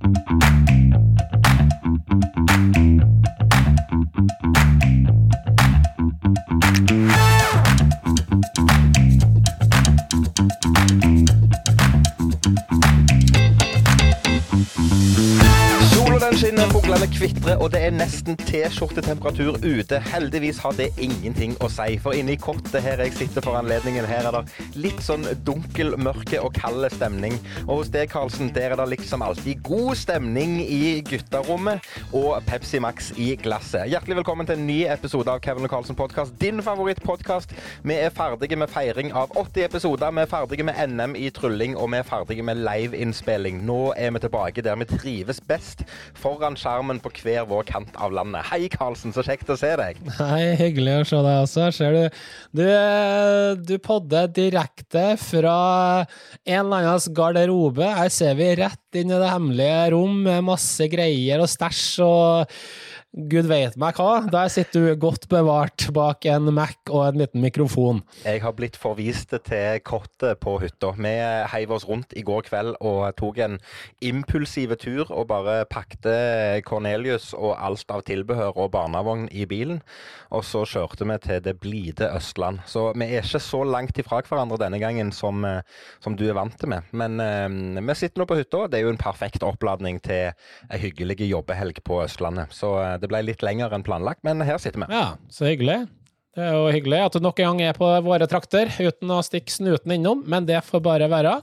[0.00, 0.26] Thank
[3.02, 3.13] you.
[17.60, 19.98] Og det er nesten T-skjortetemperatur ute.
[20.10, 24.06] Heldigvis har det ingenting å si, for inne i kottet her jeg sitter for anledningen,
[24.08, 27.36] her er det litt sånn dunkel, mørke og kald stemning.
[27.66, 31.84] Og hos deg, Karlsen, der er det liksom alltid god stemning i gutterommet
[32.16, 33.86] og Pepsi Max i glasset.
[33.92, 37.54] Hjertelig velkommen til en ny episode av Kevin og Karlsen podkast, din favorittpodkast.
[37.84, 41.78] Vi er ferdige med feiring av 80 episoder, vi er ferdige med NM i trylling,
[41.78, 43.62] og vi er ferdige med liveinnspilling.
[43.68, 45.86] Nå er vi tilbake der vi trives best,
[46.18, 48.46] foran skjermen på hver vår kant av landet.
[48.50, 50.00] Hei, Karlsen, så kjekt å se deg.
[50.18, 51.68] Hei, hyggelig å se deg også.
[51.76, 52.22] Ser du,
[52.60, 52.64] du,
[53.68, 55.58] du podder direkte fra
[56.44, 57.88] en eller annens garderobe.
[57.98, 62.58] Her ser vi rett inn i det hemmelige rom med masse greier og stæsj og
[63.14, 64.24] gud veit meg hva.
[64.30, 68.02] Der sitter du godt bevart bak en Mac og en liten mikrofon.
[68.24, 70.90] Jeg har blitt forvist til kottet på hytta.
[70.98, 71.12] Vi
[71.52, 73.58] heiv oss rundt i går kveld og tok en
[74.02, 76.14] impulsiv tur og bare pakte
[76.66, 79.80] Cornelius og alt av tilbehør og barnevogn i bilen.
[80.34, 82.64] Og så kjørte vi til det blide Østland.
[82.66, 85.62] Så vi er ikke så langt ifra hverandre denne gangen som, eh,
[86.02, 86.90] som du er vant til med.
[86.90, 88.66] Men eh, vi sitter nå på hytta.
[88.66, 90.32] Det er jo en perfekt oppladning til
[90.72, 92.50] ei hyggelig jobbehelg på Østlandet.
[92.54, 94.90] Så eh, det ble litt lenger enn planlagt, men her sitter vi.
[94.94, 95.84] Ja, så hyggelig.
[96.34, 99.20] Det er jo hyggelig at du nok en gang er på våre trakter uten å
[99.22, 101.36] stikke snuten innom, men det får bare være.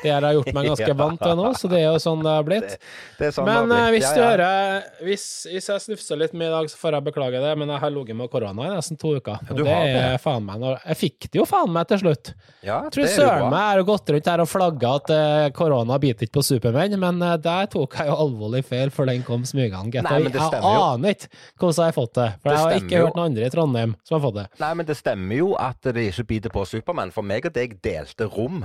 [0.00, 2.32] Det har jeg gjort meg ganske vant til nå, så det er jo sånn det
[2.32, 2.76] har blitt.
[3.18, 3.98] Det det sånn Men eh, blitt.
[3.98, 4.30] hvis du ja.
[4.30, 7.74] hører hvis, hvis jeg snufser litt mye i dag, så får jeg beklage det, men
[7.74, 9.36] jeg har ligget med korona i nesten to uker.
[9.44, 12.32] Ja, Og du det er faen meg Jeg fikk det jo faen meg til slutt.
[12.64, 16.00] Ja, Jeg tror søren meg jeg har gått rundt her og flagga at eh, korona
[16.00, 19.44] biter ikke på Supermenn, men eh, der tok jeg jo alvorlig feil, for den kom
[19.48, 20.00] smygende.
[20.00, 21.28] Jeg aner ikke
[21.60, 23.04] hvordan jeg har fått det, for Det jeg har ikke jo.
[23.04, 24.46] hørt noen andre i Trondheim som har fått det.
[24.60, 27.12] Nei, men det stemmer jo at det ikke biter på Supermann.
[27.14, 28.64] For meg og deg delte rom.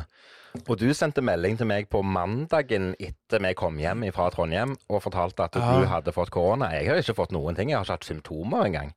[0.69, 5.01] Og du sendte melding til meg på mandagen etter vi kom hjem fra Trondheim og
[5.03, 5.79] fortalte at Ja.
[5.81, 6.69] du hadde fått korona.
[6.71, 7.69] Jeg har ikke fått noen ting.
[7.69, 8.93] Jeg har ikke hatt symptomer engang.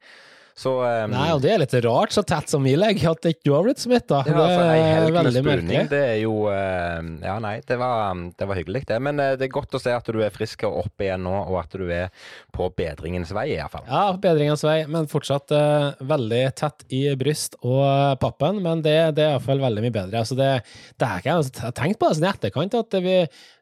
[0.59, 3.47] Så um, Nei, og det er litt rart, så tett som vi legger, at ikke
[3.47, 4.25] du har blitt smitta.
[4.27, 5.83] ja, det er veldig merkelig.
[5.93, 8.99] det er jo uh, Ja, nei, det var, det var hyggelig, det.
[9.05, 11.35] Men uh, det er godt å se at du er frisk og opp igjen nå,
[11.47, 12.11] og at du er
[12.55, 13.87] på bedringens vei, iallfall.
[13.87, 18.59] Ja, bedringens vei, men fortsatt uh, veldig tett i bryst og eh, pappen.
[18.65, 20.23] Men det, det er iallfall veldig mye bedre.
[20.25, 20.51] Altså det,
[20.99, 23.17] det er ikke, jeg har tenkt på det sånn i etterkant, at vi,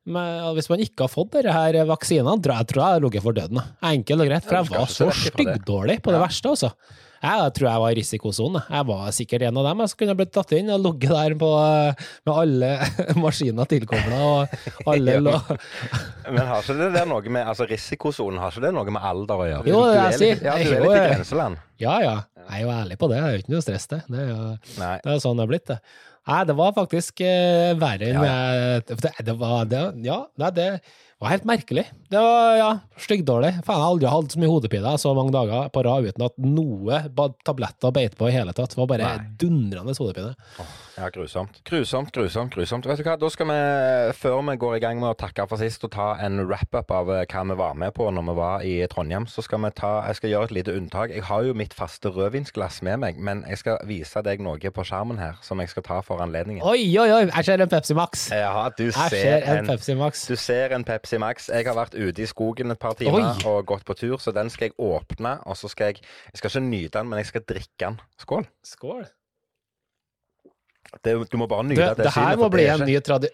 [0.06, 3.26] med, hvis man ikke har fått disse vaksinene, tror jeg, jeg tror jeg hadde ligget
[3.26, 3.64] for døden.
[3.90, 6.72] Enkelt og greit, for jeg var så styggdårlig på det verste, altså.
[7.26, 8.62] Jeg tror jeg var i risikosonen.
[8.70, 11.34] Jeg var sikkert en av dem jeg som kunne blitt tatt inn og ligget der
[11.40, 11.50] på,
[12.28, 12.70] med alle
[13.24, 15.34] maskiner tilkobla og alle lå
[16.28, 19.42] Men har ikke det der noe med altså risikosonen, har ikke det noe med alder
[19.42, 19.72] å gjøre?
[19.72, 20.44] Jo, det jeg sier.
[20.44, 21.62] Ja, du er litt i grenseland.
[21.82, 23.22] Ja ja, jeg er jo ærlig på det.
[23.22, 24.02] Det er jo ikke noe stress, det.
[24.12, 24.42] Det er jo
[24.76, 25.80] Det er sånn det har blitt, det.
[26.26, 28.38] Nei, det var faktisk uh, verre enn Ja,
[28.74, 30.70] jeg det, det var det, Ja, nei, det
[31.20, 31.86] var helt merkelig.
[32.10, 33.52] Det var ja, styggdårlig.
[33.64, 36.34] Faen, jeg har aldri hatt så mye hodepine så mange dager på rad uten at
[36.44, 36.98] noe
[37.46, 38.74] tabletter beit på i hele tatt.
[38.74, 39.30] Det var bare Nei.
[39.40, 40.34] dundrende hodepine.
[40.96, 41.58] Ja, grusomt.
[41.68, 42.86] Grusomt, grusomt, grusomt.
[42.88, 43.56] Vet du hva, da skal vi,
[44.16, 47.10] før vi går i gang med å takke for sist og ta en wrap-up av
[47.12, 49.90] eh, hva vi var med på når vi var i Trondheim, så skal vi ta,
[50.08, 51.12] jeg skal gjøre et lite unntak.
[51.16, 54.86] Jeg har jo mitt faste rødvinsglass med meg, men jeg skal vise deg noe på
[54.88, 56.64] skjermen her som jeg skal ta for anledningen.
[56.64, 57.22] Oi, oi, oi!
[57.28, 58.28] Jeg ser en Pepsi Max.
[58.32, 60.24] Ja, du Jeg ser ser en en Pepsi Max.
[60.28, 61.46] du ser en Pepsi Max.
[61.48, 63.44] Jeg har vært ute i skogen et par timer Oi.
[63.46, 66.00] og gått på tur, så den skal jeg åpne, og så skal jeg
[66.32, 68.00] Jeg skal ikke nyte den, men jeg skal drikke den.
[68.18, 68.46] Skål.
[68.64, 69.06] Skål.
[71.04, 72.80] Det, du må bare nyte det, det her synet, må for bli det er en
[72.80, 73.28] ikke- ny tradi...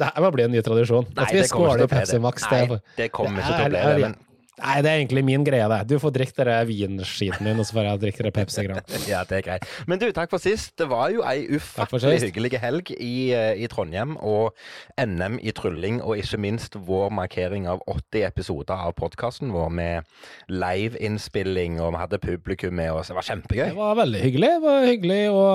[0.00, 1.04] Det her må bli en ny tradisjon.
[1.16, 2.20] Nei, at vi det skåler Pepsi det.
[2.24, 2.44] Max.
[2.50, 2.60] Nei,
[2.96, 4.00] Det er, kommer ikke til å bli det.
[4.06, 4.14] Men
[4.60, 5.78] Nei, det er egentlig min greie, det.
[5.88, 8.80] Du får drikke dere vinskiten din, og så får jeg drikke dere Pepsi-gran.
[9.10, 9.66] Ja, det er greit.
[9.88, 10.74] Men du, takk for sist.
[10.78, 14.52] Det var jo ei ufattelig hyggelig helg i, eh, i Trondheim, og
[15.00, 20.10] NM i trylling, og ikke minst vår markering av 80 episoder av podkasten vår med
[20.52, 23.10] liveinnspilling, og vi hadde publikum med oss.
[23.10, 23.64] Det var kjempegøy.
[23.70, 24.52] Det var veldig hyggelig.
[24.58, 25.46] Det var hyggelig å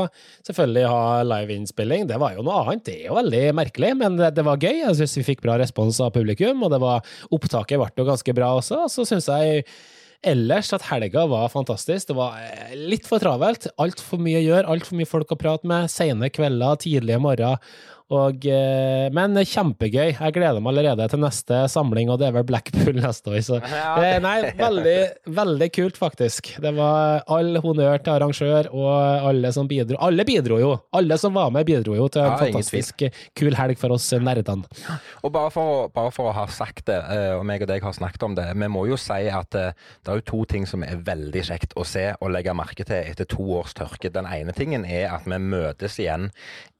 [0.49, 2.09] selvfølgelig ha liveinnspilling.
[2.09, 2.85] Det var jo noe annet.
[2.89, 4.81] Det er jo veldig merkelig, men det, det var gøy.
[4.81, 7.05] Jeg syns vi fikk bra respons av publikum, og det var,
[7.35, 8.81] opptaket ble jo ganske bra også.
[8.95, 9.65] Så syns jeg
[10.25, 12.09] ellers at helga var fantastisk.
[12.09, 13.67] Det var eh, litt for travelt.
[13.81, 15.91] Altfor mye å gjøre, altfor mye folk å prate med.
[15.93, 17.61] Sene kvelder, tidlige morgener.
[18.13, 20.11] Og, eh, men kjempegøy.
[20.13, 23.39] Jeg gleder meg allerede til neste samling, og det er vel Blackpool neste år.
[23.41, 24.97] Så eh, nei, veldig,
[25.33, 26.51] veldig kult, faktisk.
[26.61, 28.91] Det var all honnør til arrangør og
[29.31, 29.97] alle som bidro.
[30.05, 30.75] Alle bidro jo!
[30.95, 33.07] Alle som var med, bidro jo til en Ja, fantastisk
[33.37, 34.69] kul helg for oss nerdene.
[35.25, 37.97] Og bare for, bare for å ha sagt det, eh, og meg og deg har
[37.97, 39.73] snakket om det, vi må jo si at eh,
[40.05, 43.01] det er jo to ting som er veldig kjekt å se og legge merke til
[43.01, 44.13] etter to års tørke.
[44.13, 46.29] Den ene tingen er at vi møtes igjen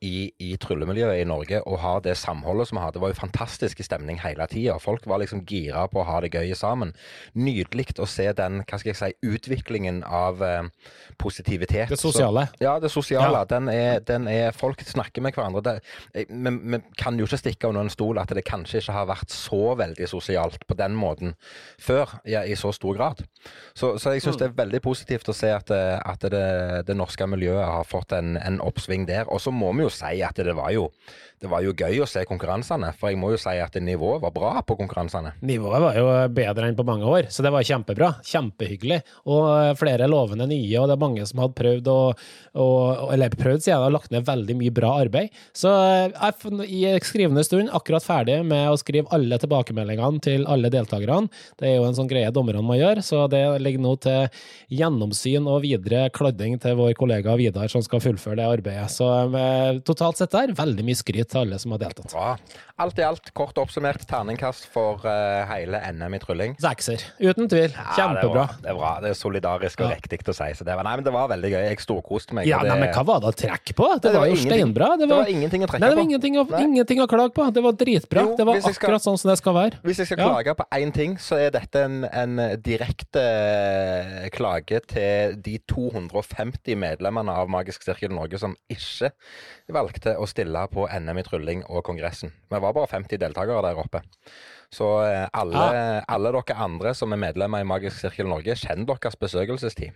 [0.06, 2.94] i, i tryllemiljøet i Norge og ha det samholdet som vi har.
[2.96, 4.78] Det var jo fantastisk stemning hele tida.
[4.84, 6.94] Folk var liksom gira på å ha det gøy sammen.
[7.34, 10.70] Nydelig å se den hva skal jeg si, utviklingen av eh,
[11.22, 11.90] positivitet.
[11.90, 12.48] Det sosiale.
[12.54, 13.38] Så, ja, det sosiale.
[13.42, 13.46] Ja.
[13.50, 15.80] Den, er, den er Folk snakker med hverandre.
[16.14, 19.34] Vi, vi kan jo ikke stikke under en stol at det kanskje ikke har vært
[19.34, 21.34] så veldig sosialt på den måten
[21.82, 23.24] før, ja, i så stor grad.
[23.76, 26.44] Så, så jeg syns det er veldig positivt å se at, det- at det,
[26.88, 29.28] det norske miljøet har fått en, en oppsving der.
[29.32, 30.90] Og så må vi jo si at det var jo,
[31.44, 34.32] det var jo gøy å se konkurransene, for jeg må jo si at nivået var
[34.34, 35.34] bra på konkurransene.
[35.46, 38.12] Nivået var jo bedre enn på mange år, så det var kjempebra.
[38.26, 39.02] Kjempehyggelig.
[39.30, 42.00] Og flere lovende nye, og det er mange som hadde prøvd å,
[42.56, 42.68] å
[43.12, 45.36] Eller prøvd siden har lagt ned veldig mye bra arbeid.
[45.56, 50.72] Så jeg er i skrivende stund akkurat ferdig med å skrive alle tilbakemeldingene til alle
[50.74, 51.28] deltakerne.
[51.60, 54.32] Det er jo en sånn greie dommerne må gjøre, så det ligger nå til
[54.74, 58.88] gjennomsyn og videre kladding til vår kollega Vidar, som skal fullføre det arbeidet.
[58.94, 62.12] Så eh, totalt sett der, veldig mye skryt til alle som har deltatt.
[62.16, 62.32] Bra.
[62.84, 66.56] Alt i alt, kort oppsummert, terningkast for uh, hele NM i trylling.
[66.60, 67.76] Sekser, uten tvil.
[67.96, 68.00] Kjempebra.
[68.00, 68.46] Ja, det, er bra.
[68.64, 68.92] det er bra.
[69.04, 69.96] Det er solidarisk og Ja.
[70.00, 70.50] riktig å si.
[70.58, 71.62] Så det, var, nei, men det var veldig gøy.
[71.70, 72.48] Jeg storkoste meg.
[72.50, 73.88] Ja, det, nei, men hva var det å trekke på?
[73.96, 74.90] Det, Det var, var jo steinbra.
[74.96, 76.10] Det det var, var ingenting å trekke nei, det var på.
[76.10, 77.48] ingenting, å, ingenting å klage på.
[77.56, 78.26] Det var dritbra.
[78.28, 79.80] Jo, det var skal- akkurat sånn som det skal være.
[79.86, 80.30] Hvis jeg skal Ja.
[80.34, 86.76] klage på én ting, så er dette en, en direkte eh, klage til de 250
[86.80, 89.12] medlemmene av Magisk sirkel Norge som ikke
[89.74, 92.34] valgte å stille på NM i trylling og Kongressen.
[92.52, 94.02] Vi var bare 50 deltakere der oppe.
[94.74, 95.66] Så eh, alle,
[96.12, 99.94] alle dere andre som er medlemmer i Magisk sirkel Norge, kjenn deres besøkelsestid.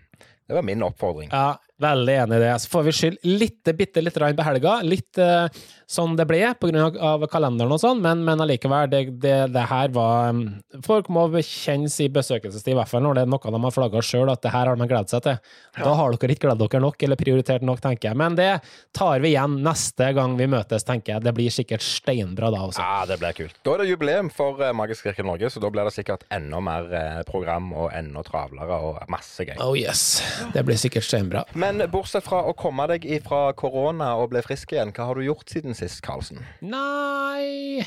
[0.50, 1.30] Det var min oppfordring.
[1.30, 2.54] Ja, veldig enig i det.
[2.60, 4.80] Så får vi skylde litt, bitte litt grann på helga.
[4.82, 5.46] Litt uh,
[5.86, 9.36] sånn det ble på grunn av, av kalenderen og sånn, men, men allikevel, det, det,
[9.54, 10.42] det her var um,
[10.86, 14.02] Folk må kjennes i besøkelsestid, i hvert fall når det er noe de har flagga
[14.06, 15.38] sjøl, at det her har de gledet seg til.
[15.78, 18.20] Da har dere ikke gledet dere nok, eller prioritert nok, tenker jeg.
[18.24, 18.50] Men det
[18.98, 21.26] tar vi igjen neste gang vi møtes, tenker jeg.
[21.30, 22.82] Det blir sikkert steinbra da også.
[22.82, 23.62] Ja, det blir kult.
[23.62, 26.62] Da er det jubileum for eh, Magisk kirke Norge, så da blir det sikkert enda
[26.66, 29.58] mer eh, program og enda travlere og masse gøy.
[29.62, 30.24] Oh yes.
[30.54, 31.44] Det blir sikkert steinbra.
[31.60, 35.26] Men bortsett fra å komme deg ifra korona og bli frisk igjen, hva har du
[35.28, 36.42] gjort siden sist, Karlsen?
[36.62, 37.86] Nei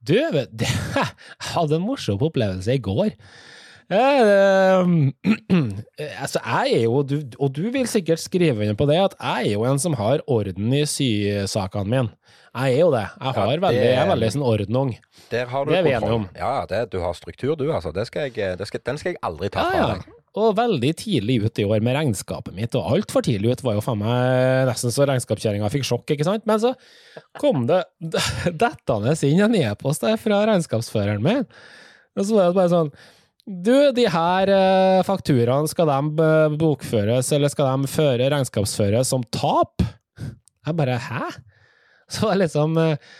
[0.00, 0.64] Du, vet du,
[0.98, 3.14] jeg hadde en morsom opplevelse i går.
[3.88, 4.84] Eh,
[6.22, 9.48] altså, jeg er jo, du, og du vil sikkert skrive under på det, at jeg
[9.48, 12.34] er jo en som har orden i sysakene mine.
[12.58, 13.04] Jeg er jo det.
[13.20, 14.94] Jeg, har Ja, veldig, jeg er veldig sånn ordnung.
[15.30, 16.24] Der har du Det er vi enige om.
[16.36, 17.92] Ja, det, du har struktur, du, altså.
[17.94, 19.90] Det skal jeg, det skal, den skal jeg aldri ta Ja, fra ja.
[19.94, 20.17] deg.
[20.38, 23.84] Og veldig tidlig ut i år med regnskapet mitt, og altfor tidlig ut var jo
[23.84, 26.46] faen meg nesten så regnskapskjerringa fikk sjokk, ikke sant?
[26.48, 26.74] Men så
[27.40, 27.82] kom det
[28.64, 31.46] dettende inn en e-post fra regnskapsføreren min,
[32.18, 32.92] og så var det bare sånn
[33.48, 39.24] du, de her eh, fakturaene, skal de eh, bokføres, eller skal de føre regnskapsføres som
[39.32, 39.80] tap?
[40.20, 41.30] Jeg bare, hæ?
[42.12, 43.14] Så var det liksom eh,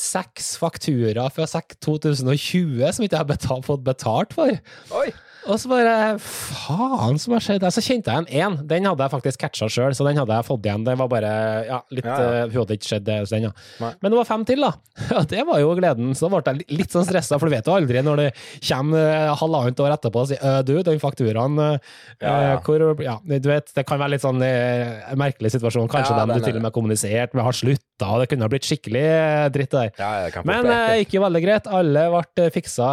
[0.00, 1.44] seks fakturaer fra
[1.84, 4.56] 2020 som ikke jeg har fått betalt for.
[4.96, 5.10] Oi!
[5.48, 7.64] Og så bare Faen som har skjedd?
[7.72, 8.56] Så kjente jeg en én.
[8.68, 10.84] Den hadde jeg faktisk catcha sjøl, så den hadde jeg fått igjen.
[10.86, 11.30] Det var bare
[11.68, 12.30] ja, litt Ja, ja.
[12.42, 13.52] eh, Hun hadde ikke skjedd det hos den, ja.
[13.80, 13.92] Nei.
[14.02, 14.72] Men det var fem til, da.
[15.10, 16.12] Ja, det var jo gleden.
[16.18, 18.28] Så da ble jeg litt sånn stressa, for du vet jo aldri når det
[18.68, 23.16] kommer eh, halvannet år etterpå og sier «Øh, du, den fakturaen eh, eh, hvor, ja,
[23.24, 25.88] du vet, Det kan være litt sånn en merkelig situasjon.
[25.90, 28.52] Kanskje Ja, den du til og med kommuniserte med, har slutta, og det kunne ha
[28.52, 29.90] blitt skikkelig eh, dritt der.
[30.00, 31.72] Ja, Men det eh, gikk jo veldig greit.
[31.80, 32.90] Alle ble fiksa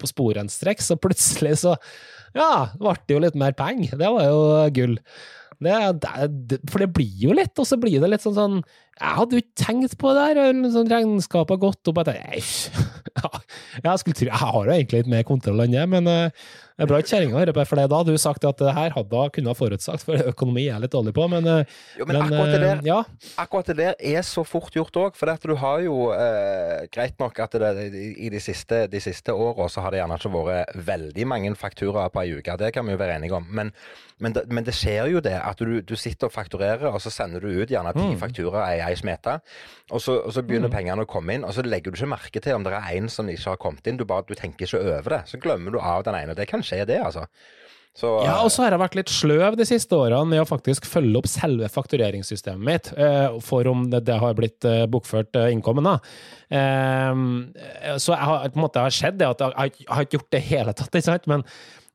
[0.00, 1.76] på sporenstreks, og plutselig så
[2.36, 3.96] Ja, ble det jo litt mer penger.
[4.00, 4.42] Det var jo
[4.76, 4.98] gull.
[5.62, 5.74] Det,
[6.50, 8.56] det, for det blir jo litt, og så blir det litt sånn sånn
[8.98, 12.42] Jeg hadde jo ikke tenkt på det der, sånn regnskapet har gått opp etter jeg,
[13.20, 13.30] ja,
[13.84, 16.50] jeg skulle tro Jeg har jo egentlig litt mer kontroll enn det, men eh,
[16.82, 18.72] det er bra ikke kjerringa hører på, for det da hadde du sagt at det
[18.74, 22.06] her hadde hun kunnet forutsagt, for økonomi er jeg litt dårlig på, men, eh, Jo,
[22.08, 22.98] men akkurat det eh, der Ja.
[23.38, 25.14] Akkurat det der er så fort gjort òg.
[25.18, 29.30] For at du har jo eh, Greit nok at det, i de siste, de siste
[29.30, 32.58] åra så har det gjerne ikke vært veldig mange fakturaer på ei uke.
[32.58, 33.46] Det kan vi jo være enige om.
[33.46, 33.70] Men,
[34.22, 37.10] men, det, men det skjer jo det at du, du sitter og fakturerer, og så
[37.12, 39.40] sender du ut gjerne ti fakturaer i ei smete.
[39.90, 42.42] Og så, og så begynner pengene å komme inn, og så legger du ikke merke
[42.44, 43.98] til om det er en som ikke har kommet inn.
[43.98, 45.24] Du, bare, du tenker ikke over det.
[45.32, 46.38] Så glemmer du av den ene.
[46.38, 47.26] Det kan skje, det, altså.
[47.92, 50.86] Så, Ja, og så har jeg vært litt sløv de siste årene med å faktisk
[50.88, 55.84] følge opp selve faktureringssystemet mitt, eh, for om det, har blitt eh, bokført eh, innkommen.
[55.84, 55.98] da.
[56.48, 60.32] Eh, Så jeg har, på en måte har skjedd det at jeg har ikke gjort
[60.32, 61.28] det i hele tatt, ikke sant?
[61.28, 61.44] Men,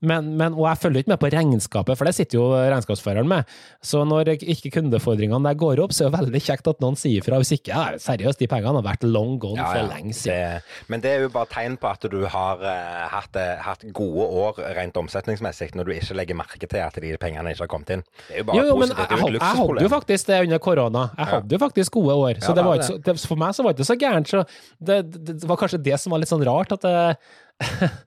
[0.06, 3.48] men, men, og jeg følger ikke med på regnskapet, for det sitter jo regnskapsføreren med.
[3.82, 7.26] Så når ikke kundefordringene der går opp, så er det veldig kjekt at noen sier
[7.26, 7.40] fra.
[7.42, 10.62] Hvis ikke, ja, seriøst, de pengene har vært long gone Ja, for lenge siden.
[10.62, 13.88] Det, men det er jo bare tegn på at du har uh, hatt, eh, hatt
[13.98, 17.72] gode år rent omsetningsmessig, når du ikke legger merke til at de pengene ikke har
[17.74, 18.06] kommet inn.
[18.28, 19.02] Det er jo bare Jo, jo, positivt.
[19.02, 21.08] jeg, jeg, jeg hadde jo faktisk det under korona.
[21.18, 22.44] Jeg hadde jo faktisk gode år.
[22.46, 24.30] Så det var ikke så, det, for meg så var det ikke så gærent.
[24.30, 24.46] Så
[24.78, 26.96] det, det, det var kanskje det som var litt sånn rart, at det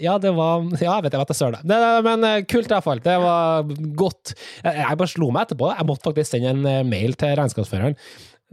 [0.00, 1.72] Ja, det var Ja, jeg vet jeg vet det søren.
[2.06, 3.02] Men eh, kult i hvert fall.
[3.04, 3.66] Det var
[3.98, 4.34] godt.
[4.62, 5.72] Jeg, jeg bare slo meg etterpå.
[5.76, 7.98] Jeg måtte faktisk sende en eh, mail til regnskapsføreren.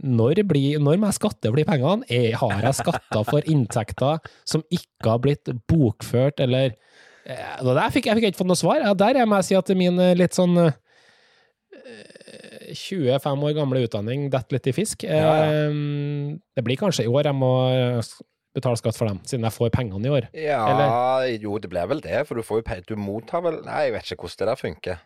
[0.00, 2.20] Når, blir, når må jeg skatte for de pengene?
[2.40, 6.72] Har jeg skatta for inntekter som ikke har blitt bokført, eller
[7.28, 8.84] eh, der fikk, Jeg fikk ikke fått noe svar.
[8.96, 10.72] Der må jeg si at min eh, litt sånn eh,
[12.70, 15.04] 25 år gamle utdanning detter litt i fisk.
[15.08, 15.68] Ja, ja.
[15.68, 18.12] Eh, Det blir kanskje i år jeg må eh,
[18.54, 20.28] betale skatt for dem, siden jeg får pengene i år.
[20.34, 23.92] Ja, jo, det blir vel det, for du får jo Du mottar vel Nei, jeg
[23.94, 24.98] vet ikke hvordan det der funker.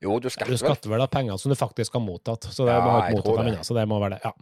[0.00, 0.58] Jo, du Du skatter vel.
[0.62, 3.36] skatter vel av pengene som du faktisk har mottatt, så det Ja, må ha mottatt
[3.44, 3.52] det.
[3.52, 4.20] ennå, så det må være det.
[4.24, 4.32] Ja.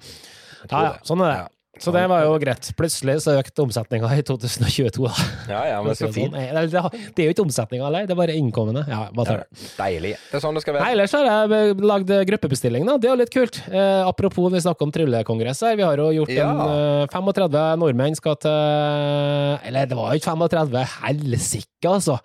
[0.70, 1.52] Ja, ja, sånn er det.
[1.78, 1.84] Ja.
[1.84, 2.68] Så det var jo greit.
[2.78, 5.08] Plutselig så økte omsetninga i 2022.
[5.48, 6.34] Ja, ja, men så fint.
[6.34, 6.68] Sånn.
[6.68, 8.82] Det, det er jo ikke omsetninga heller, det er bare innkommende.
[8.90, 9.62] Ja, bare tar det.
[9.78, 10.12] Deilig.
[10.32, 10.90] Det er sånn det skal være.
[10.96, 12.98] ellers har jeg lagd gruppebestilling, da.
[12.98, 13.60] Det er jo litt kult.
[13.70, 15.78] Eh, apropos vi snakker om tryllekongress her.
[15.78, 16.50] Vi har jo gjort Ja.
[16.50, 18.50] en eh, 35 nordmenn skal til
[19.68, 22.18] Eller det var jo ikke 35, helsike, altså.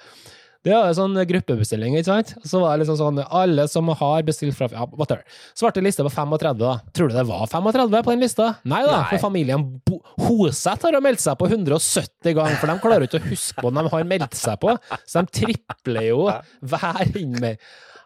[0.64, 2.30] Det var en sånn gruppebestilling, ikke sant?
[2.48, 5.26] Så var det liksom sånn Alle som har bestilt fra ja, whatever.
[5.60, 6.78] Svarte liste på 35, da.
[6.96, 8.50] Tror du det var 35 på den lista?
[8.64, 9.10] Nei da, Nei.
[9.12, 13.28] for familien Bo Hoseth har meldt seg på 170 ganger, for de klarer ikke å
[13.28, 14.78] huske på den de har meldt seg på.
[15.04, 17.60] Så de tripler jo hver innmelding.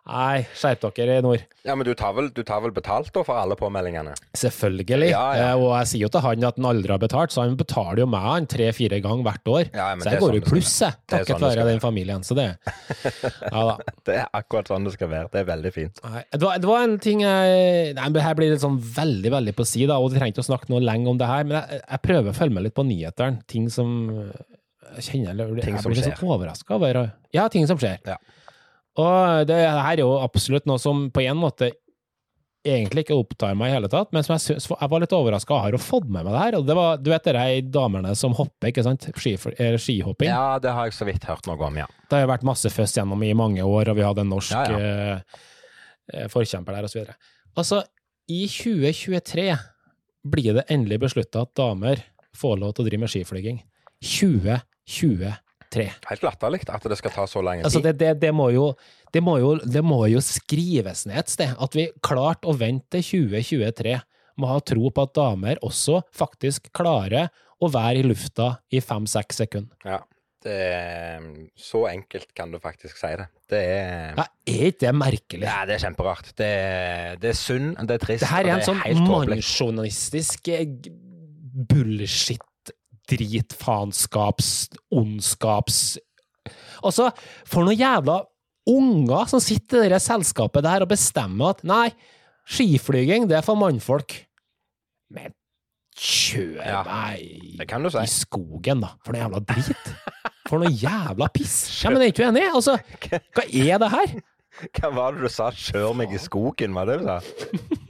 [0.08, 1.42] Nei, skjerp dere i nord.
[1.68, 4.14] Ja, men du tar vel, du tar vel betalt da for alle påmeldingene?
[4.40, 5.10] Selvfølgelig.
[5.12, 5.48] Ja, ja.
[5.52, 8.04] Eh, Og jeg sier jo til han at han aldri har betalt, så han betaler
[8.06, 9.66] jo meg han tre-fire ganger hvert år.
[9.76, 12.24] Ja, så jeg går sånn i pluss, jeg, takket sånn være den familien.
[12.24, 13.76] Så det Ja da.
[14.08, 15.28] Det er akkurat sånn det skal være.
[15.34, 16.00] Det er veldig fint.
[16.08, 19.34] Nei, Det var, det var en ting jeg Nei, men her blir det sånn veldig,
[19.34, 21.44] veldig på si, da, og vi trenger ikke å snakke noe lenge om det her,
[21.50, 23.44] men jeg, jeg prøver å følge med litt på nyhetene.
[23.52, 23.92] Ting som
[24.96, 27.02] jeg kjenner jeg, Ting Jeg som blir litt sånn overraska over
[27.36, 28.00] Ja, ting som skjer.
[28.08, 28.16] Ja.
[28.98, 31.72] Og det her er jo absolutt noe som på en måte
[32.68, 35.60] egentlig ikke opptar meg i hele tatt, men som jeg, synes, jeg var litt overraska
[35.63, 36.58] har ha fått med meg det her.
[36.60, 39.08] Og det var, du vet de damene som hopper, ikke sant?
[39.08, 40.32] Eh, skihopping.
[40.32, 41.88] Ja, det har jeg så vidt hørt noe om, ja.
[42.08, 44.51] Det har jo vært masse føss gjennom i mange år, og vi hadde en norsk
[44.56, 45.18] Ja, ja.
[46.13, 47.18] eh, forkjemper der, videre.
[47.58, 47.84] Altså,
[48.27, 49.50] i 2023
[50.27, 52.04] blir det endelig beslutta at damer
[52.38, 53.62] får lov til å drive med skiflyging.
[54.04, 55.32] 2023.
[55.75, 57.69] Helt latterlig at det skal ta så lang tid.
[57.69, 58.69] Altså, det, det, det, må jo,
[59.13, 61.55] det, må jo, det må jo skrives ned et sted.
[61.59, 63.97] At vi klarte å vente til 2023
[64.38, 68.81] med å ha tro på at damer også faktisk klarer å være i lufta i
[68.83, 69.74] fem-seks sekunder.
[69.88, 70.03] Ja.
[70.47, 71.24] Det er,
[71.59, 73.25] så enkelt kan du faktisk si det.
[73.50, 75.47] Det er Ja, er ikke det merkelig?
[75.47, 76.29] Ja, det er kjemperart.
[76.38, 76.51] Det
[77.24, 80.67] det er synd, det er trist, Det her er en sånn mannsjournalistisk eh,
[81.71, 82.45] bullshit,
[83.10, 84.52] dritfaenskaps,
[84.92, 85.80] ondskaps
[86.86, 87.10] Altså,
[87.50, 88.20] for noen jævla
[88.70, 91.90] unger som sitter i det selskapet der og bestemmer at nei,
[92.48, 94.14] skiflyging, det er for mannfolk.
[95.12, 95.34] Men
[95.98, 97.98] kjør Ja, meg Det kan du si.
[98.00, 98.94] i skogen, da.
[99.04, 99.92] For noe jævla drit.
[100.48, 101.58] For noe jævla piss.
[101.84, 102.46] Ja, men er ikke du enig?
[102.54, 102.78] Altså,
[103.36, 104.16] hva er det her?
[104.78, 105.50] Hva var det du sa?
[105.52, 107.20] 'Kjør meg i skogen', var det du sa?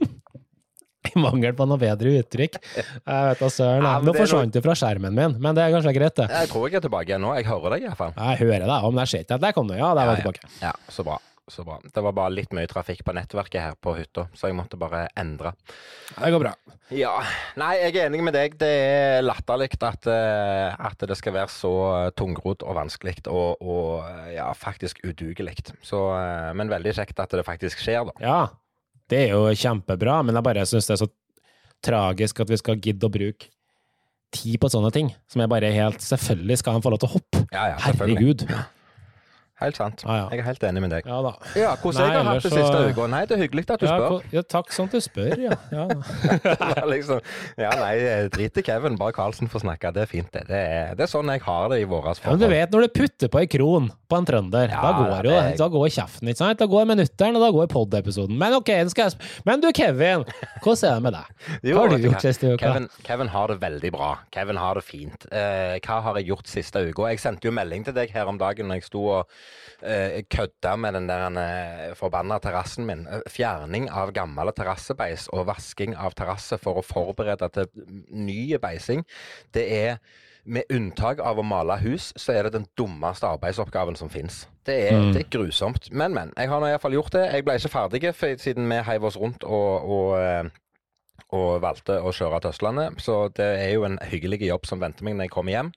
[1.26, 2.60] Mangel på noe bedre uttrykk.
[2.78, 3.86] Jeg vet da søren.
[3.86, 6.28] Ja, Nå det forsvant du fra skjermen min, men det er kanskje greit, det.
[6.32, 7.32] Jeg tror jeg er tilbake igjen nå.
[7.38, 8.14] Jeg hører deg iallfall.
[8.18, 9.76] Jeg hører deg, om jeg ser ikke der kom du.
[9.78, 10.54] Ja, der var jeg tilbake.
[10.62, 11.18] Ja, så bra.
[11.48, 11.78] Så bra.
[11.94, 15.06] Det var bare litt mye trafikk på nettverket her på hytta, så jeg måtte bare
[15.16, 15.54] endre.
[16.12, 16.52] Det går bra.
[16.92, 17.14] Ja.
[17.60, 18.58] Nei, jeg er enig med deg.
[18.60, 21.72] Det er latterlig at, eh, at det skal være så
[22.20, 25.56] tungrodd og vanskelig og, og eh, ja, faktisk udugelig.
[25.72, 28.16] Eh, men veldig kjekt at det faktisk skjer, da.
[28.20, 28.40] Ja,
[29.08, 31.10] det er jo kjempebra, men jeg bare syns det er så
[31.84, 33.50] tragisk at vi skal gidde å bruke
[34.34, 37.14] tid på sånne ting, som er bare helt Selvfølgelig skal han få lov til å
[37.14, 37.44] hoppe.
[37.54, 37.78] Ja, ja.
[37.80, 38.44] Herregud.
[39.58, 40.04] Helt sant.
[40.06, 40.26] Ah, ja.
[40.30, 41.06] Jeg er helt enig med deg.
[41.10, 41.32] Ja da.
[41.58, 43.06] Ja, hvordan Nei, jeg har hatt det så- siste uka?
[43.10, 44.22] Nei, det er hyggelig at du Ja, spør.
[44.32, 45.56] ja, takk som du spør, ja.
[45.74, 45.86] ja.
[46.92, 47.20] Liksom,
[47.58, 47.94] ja, nei,
[48.30, 49.90] drit i Kevin, bare Karlsen får snakke.
[49.96, 50.44] Det er fint, det.
[50.46, 52.86] Det er, det er sånn jeg har det i våres Ja, men du vet, når
[52.86, 56.28] du putter på ei kron på en trønder, da går jo det- da går kjeften,
[56.30, 56.58] ikke sant?
[56.62, 58.38] Da går minutteren, og da går pod-episoden.
[58.38, 60.24] Men ok, nå skal jeg sp Men du, Kevin,
[60.62, 61.26] hvordan er det med deg?
[61.74, 62.62] Hva har du gjort siste uka?
[62.62, 64.10] Kevin, Kevin har det veldig bra.
[64.30, 65.26] Kevin har det fint.
[65.32, 67.08] Uh, hva har jeg gjort siste uka?
[67.10, 69.26] Jeg sendte jo melding til deg her om dagen når jeg sto og
[69.82, 73.06] eh, kødda med den der eh, forbanna terrassen min.
[73.06, 77.66] Eh, Fjerning av gammel terrassebeis og vasking av terrasse for å forberede til
[78.10, 79.04] ny beising,
[79.54, 79.98] det er
[80.48, 84.46] med unntak av å male hus, så er det den dummeste arbeidsoppgaven som fins.
[84.64, 85.12] Det, er- Mm.
[85.12, 85.90] det er grusomt.
[85.92, 86.32] Men, men.
[86.38, 87.26] Jeg har nå iallfall gjort det.
[87.32, 90.44] Jeg ble ikke ferdig for, siden vi heiv oss rundt og, og, eh,
[91.34, 93.02] og valgte å kjøre til Østlandet.
[93.04, 95.70] Så det er jo en hyggelig jobb som venter meg når jeg kommer hjem.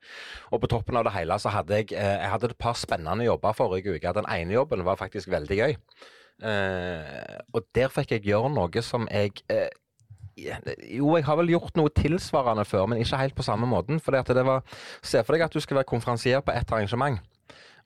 [0.51, 3.27] Og på toppen av det hele så hadde jeg, eh, jeg hadde et par spennende
[3.27, 4.15] jobber forrige uke.
[4.15, 5.77] Den ene jobben var faktisk veldig gøy.
[6.41, 9.69] Eh, og der fikk jeg gjøre noe som jeg eh,
[10.41, 13.99] jo, jeg har vel gjort noe tilsvarende før, men ikke helt på samme måten.
[13.99, 14.63] For det var,
[15.03, 17.19] Se for deg at du skal være konferansier på ett arrangement,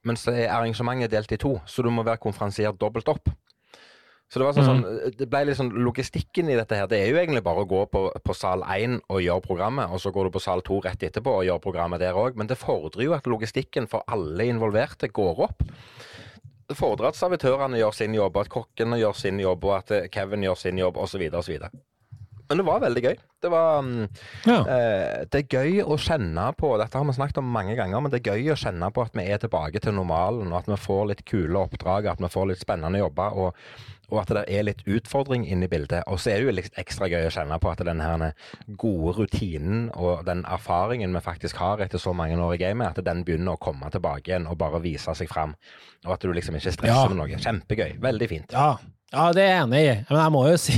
[0.06, 3.34] men så er arrangementet delt i to, så du må være konferansier dobbelt opp.
[4.32, 7.12] Så det var sånn, sånn, det ble litt sånn Logistikken i dette her, det er
[7.12, 10.28] jo egentlig bare å gå på, på sal 1 og gjøre programmet, og så går
[10.28, 12.40] du på sal 2 rett etterpå og gjør programmet der òg.
[12.40, 15.62] Men det fordrer jo at logistikken for alle involverte går opp.
[16.66, 19.94] Det fordrer at servitørene gjør sin jobb, og at kokkene gjør sin jobb, og at
[19.94, 21.22] eh, Kevin gjør sin jobb, osv.
[21.30, 21.68] osv.
[22.50, 23.16] Men det var veldig gøy.
[23.42, 24.06] Det var mm,
[24.46, 24.58] Ja.
[24.60, 28.14] Eh, det er gøy å kjenne på Dette har vi snakket om mange ganger, men
[28.14, 30.80] det er gøy å kjenne på at vi er tilbake til normalen, og at vi
[30.82, 33.62] får litt kule oppdrag, at vi får litt spennende jobber, og,
[34.12, 36.04] og at det er litt utfordring inne i bildet.
[36.12, 38.26] Og så er det jo litt ekstra gøy å kjenne på at den her
[38.82, 43.06] gode rutinen og den erfaringen vi faktisk har etter så mange år i gamet, at
[43.06, 45.56] den begynner å komme tilbake igjen og bare vise seg fram.
[46.06, 47.08] Og at du liksom ikke stresser Ja.
[47.10, 47.40] med noe.
[47.42, 47.98] Kjempegøy.
[48.04, 48.52] Veldig fint.
[48.54, 48.76] Ja,
[49.14, 49.92] ja, det er jeg enig i.
[50.10, 50.74] Men jeg må jo si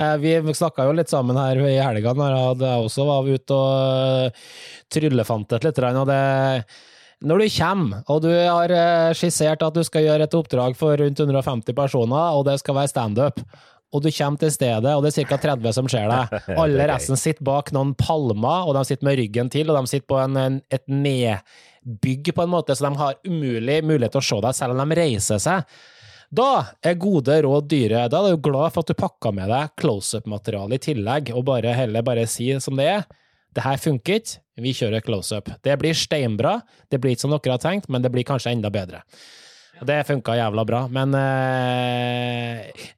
[0.00, 4.40] eh, Vi snakka jo litt sammen her i helga da jeg også var ute og
[4.92, 5.78] tryllefantet litt.
[5.78, 6.20] Og det,
[7.22, 10.98] når du kommer, og du har eh, skissert at du skal gjøre et oppdrag for
[10.98, 13.40] rundt 150 personer, og det skal være standup,
[13.92, 15.38] og du kommer til stedet, og det er ca.
[15.40, 16.36] 30 som ser deg.
[16.62, 20.08] Alle resten sitter bak noen palmer, og de sitter med ryggen til, og de sitter
[20.08, 24.28] på en, en, et nedbygg, på en måte, så de har umulig mulighet til å
[24.30, 25.80] se deg selv om de reiser seg.
[26.32, 28.06] Da er gode råd dyre.
[28.08, 31.74] Da er du glad for at du pakka med deg close-up-materiale i tillegg, og bare
[31.76, 33.04] heller bare si som det er.
[33.52, 35.50] Det her funker ikke, vi kjører close-up.
[35.64, 36.58] Det blir steinbra,
[36.92, 39.02] det blir ikke som dere har tenkt, men det blir kanskje enda bedre.
[39.82, 42.90] Og det funka jævla bra, men eh,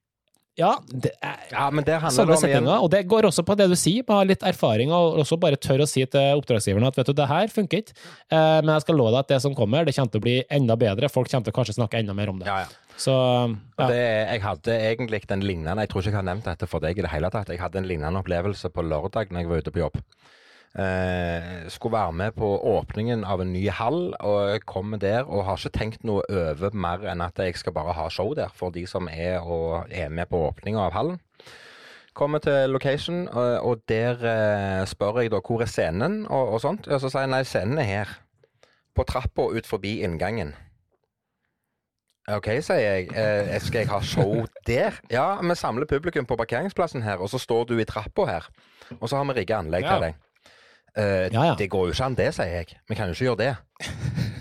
[0.59, 2.69] Ja, det er, Ja, men det handler om igjen.
[2.77, 5.83] Og det går også på det du sier, ha litt erfaring, og også bare tør
[5.83, 7.97] å si til oppdragsgiveren at vet du, det her funker ikke,
[8.29, 10.37] eh, men jeg skal love deg at det som kommer, det kommer til å bli
[10.59, 11.11] enda bedre.
[11.11, 12.51] Folk kommer til å kanskje snakke enda mer om det.
[12.51, 12.81] Ja, ja.
[12.95, 13.89] Så ja.
[13.91, 16.99] Det, jeg hadde egentlig den lignende Jeg tror ikke jeg har nevnt dette for deg
[16.99, 17.51] i det hele tatt.
[17.51, 19.99] Jeg hadde en lignende opplevelse på lørdag når jeg var ute på jobb.
[20.75, 25.61] Eh, skulle være med på åpningen av en ny hall, og kommer der og har
[25.61, 28.83] ikke tenkt noe over mer enn at jeg skal bare ha show der for de
[28.91, 31.21] som er, og er med på åpninga av hallen.
[32.15, 36.61] Kommer til location, og, og der eh, spør jeg da hvor er scenen, og, og
[36.63, 36.89] sånt.
[36.91, 38.13] Og så sier jeg nei, scenen er her.
[38.95, 40.53] På trappa ut forbi inngangen.
[42.31, 43.09] OK, sier jeg.
[43.15, 44.95] Eh, skal jeg ha show der?
[45.13, 48.47] Ja, vi samler publikum på parkeringsplassen her, og så står du i trappa her.
[49.01, 49.95] Og så har vi rigga anlegg Ja.
[49.99, 50.23] til deg.
[50.97, 51.55] Eh, Ja, ja.
[51.59, 52.67] Det går jo ikke an, det, sier jeg.
[52.89, 53.57] Vi kan jo ikke gjøre det.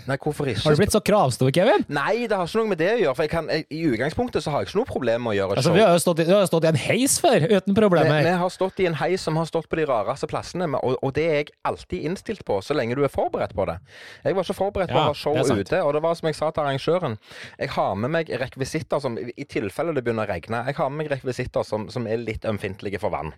[0.08, 0.60] Nei, hvorfor ikke?
[0.64, 1.84] Har du blitt så kravstor, Kevin?
[1.88, 3.14] Nei, det har ikke noe med det å gjøre.
[3.18, 5.76] For kan, I utgangspunktet så har jeg ikke noe problem med å gjøre Altså, show.
[5.78, 8.22] vi har jo stått i, vi har stått i en heis før, uten Vi, problemer.
[8.26, 11.14] vi har stått i en heis som har stått på de rareste plassene, og, og
[11.16, 13.78] det er jeg alltid innstilt på, så lenge du er forberedt på det.
[14.24, 16.38] Jeg var ikke forberedt på Ja, å ha show ute, og det var som jeg
[16.38, 17.16] sa til arrangøren,
[17.58, 21.04] jeg har med meg rekvisitter som, i tilfelle det begynner å regne, jeg har med
[21.04, 23.32] meg rekvisitter som, som er litt ømfintlige for vann.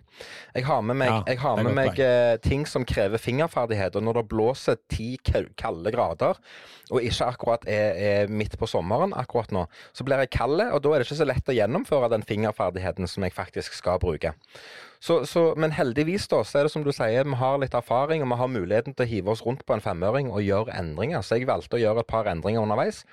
[0.55, 4.21] Jeg har med meg, Ja, har med meg eh, ting som krever fingerferdighet, og når
[4.21, 6.37] det blåser ti kalde grader,
[6.87, 9.65] og ikke akkurat er, er midt på sommeren akkurat nå,
[9.95, 13.09] så blir jeg kald, og da er det ikke så lett å gjennomføre den fingerferdigheten
[13.11, 14.33] som jeg faktisk skal bruke.
[14.99, 18.23] Så, så, men heldigvis da, så er det som du sier, vi har litt erfaring,
[18.25, 21.21] og vi har muligheten til å hive oss rundt på en femøring og gjøre endringer.
[21.21, 23.03] Så jeg valgte å gjøre et par endringer underveis.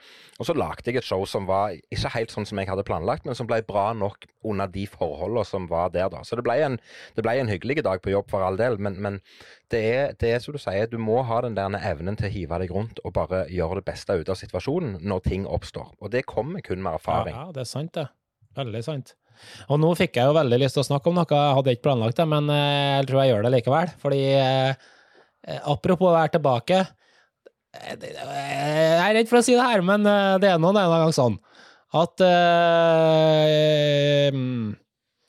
[0.40, 3.26] Og så lagde jeg et show som var ikke helt sånn som jeg hadde planlagt,
[3.28, 6.22] men som ble bra nok under de forholdene som var der da.
[6.26, 6.78] Så det ble en,
[7.16, 9.20] det ble en hyggelig dag på jobb for all del, men, men
[9.72, 12.32] det, er, det er som du sier, du må ha den der evnen til å
[12.34, 15.92] hive deg rundt og bare gjøre det beste ut av situasjonen når ting oppstår.
[16.00, 17.36] Og det kommer kun med Ja, erfaring.
[17.36, 18.08] ja, det er sant, det.
[18.56, 19.14] Veldig sant.
[19.68, 21.86] Og nå fikk jeg jo veldig lyst til å snakke om noe, jeg hadde ikke
[21.88, 23.92] planlagt det, men eh, jeg tror jeg gjør det likevel.
[24.02, 24.72] Fordi eh,
[25.70, 30.06] apropos å være tilbake eh, Jeg er redd for å si det her, men
[30.42, 31.38] det er nå en gang sånn
[31.94, 32.22] at
[34.34, 34.70] mm,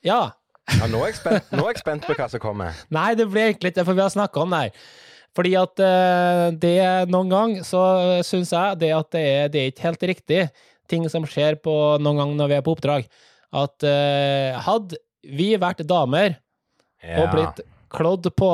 [0.06, 0.22] Ja.
[0.66, 2.74] Ja, nå, er jeg spent, nå er jeg spent på hva som kommer.
[2.96, 4.88] Nei, det blir egentlig ikke det, for vi har snakka om det her.
[5.36, 5.82] Fordi at
[6.58, 6.78] det
[7.12, 7.82] noen gang så
[8.26, 10.40] syns jeg det at det er, det er ikke helt riktig,
[10.90, 13.06] ting som skjer på noen gang når vi er på oppdrag.
[13.54, 16.36] At eh, hadde vi vært damer
[17.06, 17.60] og blitt
[17.92, 18.50] klådd på,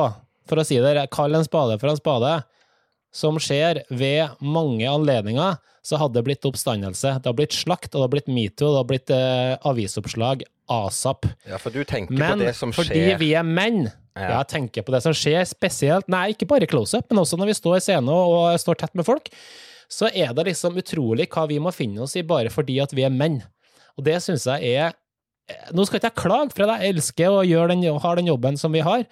[0.49, 2.33] for å si det, kall en spade for en spade,
[3.13, 7.17] som skjer ved mange anledninger, så hadde det blitt oppstandelse.
[7.21, 11.27] Det har blitt slakt, og det har blitt metoo, det har blitt eh, avisoppslag asap.
[11.49, 12.87] Ja, for du tenker Men på det som skjer.
[12.93, 14.39] fordi vi er menn, Ja.
[14.39, 17.57] jeg tenker på det som skjer spesielt, nei, ikke bare close-up, men også når vi
[17.59, 19.31] står i scenen og står tett med folk,
[19.89, 23.05] så er det liksom utrolig hva vi må finne oss i bare fordi at vi
[23.05, 23.43] er menn.
[23.99, 24.99] Og det syns jeg er
[25.75, 28.73] Nå skal ikke jeg klage, for jeg elsker å gjøre den, ha den jobben som
[28.73, 29.03] vi har,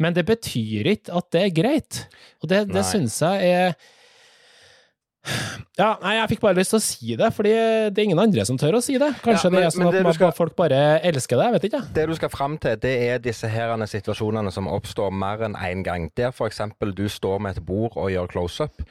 [0.00, 1.98] men det betyr ikke at det er greit.
[2.40, 3.74] Og det, det syns jeg er
[5.76, 7.50] ja, nei, jeg fikk bare lyst til å si det, fordi
[7.92, 9.10] det er ingen andre som tør å si det.
[9.20, 11.64] Kanskje Ja, men- det er sånn at man- skal- folk bare elsker det, jeg vet
[11.68, 11.92] ikke.
[11.92, 15.82] Det du skal fram til, det er disse herrene situasjonene som oppstår mer enn én
[15.84, 16.10] gang.
[16.14, 18.82] Der eksempel du står med et bord og gjør close-up,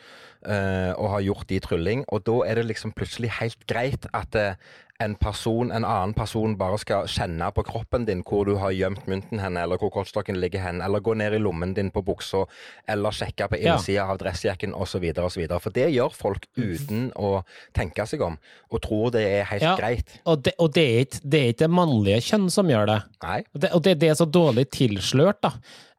[0.45, 4.35] eh, og har gjort de trylling, og da er det liksom plutselig helt greit at
[4.35, 4.53] uh,
[4.99, 9.05] en person, en annen person bare skal kjenne på kroppen din hvor du har gjemt
[9.07, 12.41] mynten henne, eller hvor kortstokken ligger hen, eller gå ned i lommen din på buksa,
[12.87, 13.77] eller sjekke på Ja.
[13.77, 15.05] innsida av dressjakken osv.
[15.23, 15.45] osv.
[15.63, 18.35] For det gjør folk uten å tenke seg om,
[18.71, 19.77] og tror det er helt Ja.
[19.79, 20.19] greit.
[20.25, 22.99] Og det, og det, er ikke, det er ikke det mannlige kjønn som gjør det.
[23.23, 23.39] Nei.
[23.55, 25.53] Og det, og det, det er så dårlig tilslørt, da.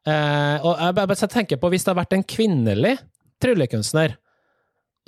[0.05, 2.99] Eh, og jeg, bare- jeg tenker på hvis det hadde vært en kvinnelig
[3.41, 4.13] tryllekunstner,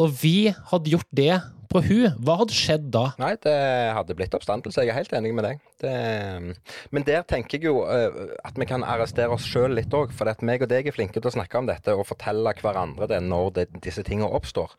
[0.01, 0.37] og vi
[0.71, 1.35] hadde gjort det
[1.73, 3.03] på hun, hva hadde skjedd da?
[3.21, 3.53] Nei, det
[3.97, 4.83] hadde blitt oppstandelse.
[4.85, 5.63] Jeg er helt enig med deg.
[5.81, 5.93] Det,
[6.93, 10.13] men der tenker jeg jo eh, at vi kan arrestere oss sjøl litt òg.
[10.13, 13.09] For at meg og deg er flinke til å snakke om dette og fortelle hverandre
[13.09, 14.75] det når det, disse tingene oppstår.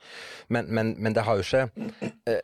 [0.54, 1.90] Men, men, men det har jo ikke
[2.30, 2.42] eh,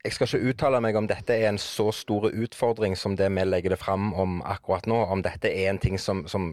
[0.00, 3.44] jeg skal ikke uttale meg om dette er en så stor utfordring som det vi
[3.44, 4.96] legger det fram om akkurat nå.
[5.12, 6.46] Om dette er en ting som, som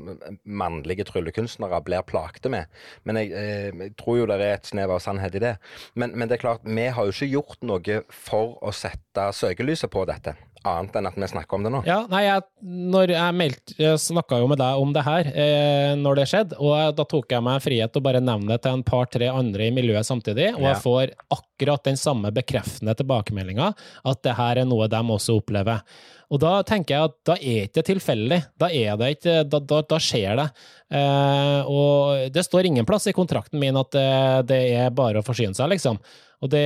[0.44, 2.68] mannlige tryllekunstnere blir plagte med.
[3.08, 5.54] Men jeg, eh, jeg tror jo det er et snev av sannhet i det.
[5.96, 9.92] Men, men det er klart, vi har jo ikke gjort noe for å sette søkelyset
[9.96, 10.36] på dette.
[10.68, 11.82] Annet enn at vi snakker om det nå.
[11.88, 15.94] Ja, nei, jeg, når jeg, meldte, jeg snakka jo med deg om det her eh,
[16.00, 18.76] når det skjedde, og da tok jeg meg frihet til å bare nevne det til
[18.76, 20.74] en par-tre andre i miljøet samtidig, og Ja.
[20.74, 22.98] jeg får akkurat den samme bekreftende
[23.38, 23.74] tilbakemeldinga,
[24.06, 25.82] at det her er noe de også opplever.
[26.30, 28.40] Og da tenker jeg at da er ikke det tilfeldig.
[28.60, 30.48] Da er det ikke Da, da, da skjer det.
[30.92, 35.26] Eh, og det står ingen plass i kontrakten min at det, det er bare å
[35.26, 36.00] forsyne seg, liksom.
[36.46, 36.62] Og det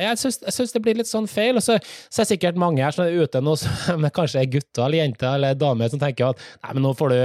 [0.00, 1.58] Jeg syns, det blir litt sånn feil.
[1.60, 1.76] Og så,
[2.08, 5.02] så er det sikkert mange her som er ute nå, som kanskje er gutter eller
[5.02, 7.18] jenter eller damer, som tenker at nei, men nå får du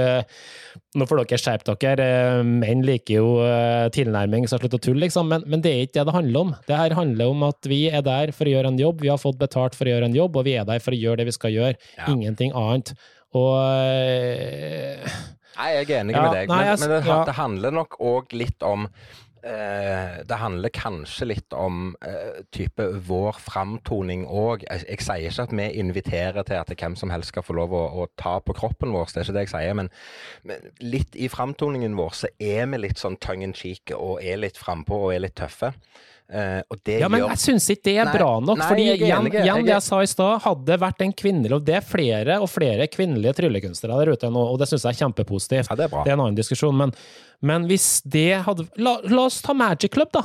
[1.00, 2.08] nå får dere skjerpe dere.
[2.44, 5.28] Menn liker jo eh, tilnærming, så slutt å tulle, liksom.
[5.32, 6.52] Men, men det er ikke det det handler om.
[6.68, 9.20] Det her handler om at vi er der for å gjøre en jobb, vi har
[9.20, 11.28] fått betalt for å gjøre en jobb, og vi er der for å gjøre det
[11.30, 11.76] vi skal gjøre.
[11.96, 12.08] Ja.
[12.12, 12.92] Ingenting annet.
[13.36, 15.16] Og eh,
[15.56, 16.50] Nei, jeg er enig Ja, med deg.
[16.52, 17.20] nei, men jeg- men det, ja.
[17.24, 18.84] det handler nok òg litt om
[19.46, 24.66] eh, det handler kanskje litt om eh, type vår framtoning òg.
[24.66, 27.74] Jeg, jeg sier ikke at vi inviterer til at hvem som helst skal få lov
[27.76, 29.78] å, å ta på kroppen vår, det er ikke det jeg sier.
[29.78, 29.92] Men,
[30.48, 34.42] men litt i framtoningen vår så er vi litt sånn tongue in cheek og er
[34.42, 35.72] litt frampå og er litt tøffe.
[36.26, 38.58] Det Ja, men gjør jeg syns ikke det er Nei, bra nok.
[38.58, 41.66] nei, fordi igjen, jeg det jeg sa i stad, hadde det vært en kvinnelig Og
[41.68, 45.00] det er flere og flere kvinnelige tryllekunstnere der ute nå, og det syns jeg er
[45.04, 45.70] kjempepositivt.
[45.70, 45.94] Ja, det er.
[46.02, 46.92] Det er en annen diskusjon, men,
[47.46, 50.24] men hvis det hadde la, la oss ta Magic Club, da.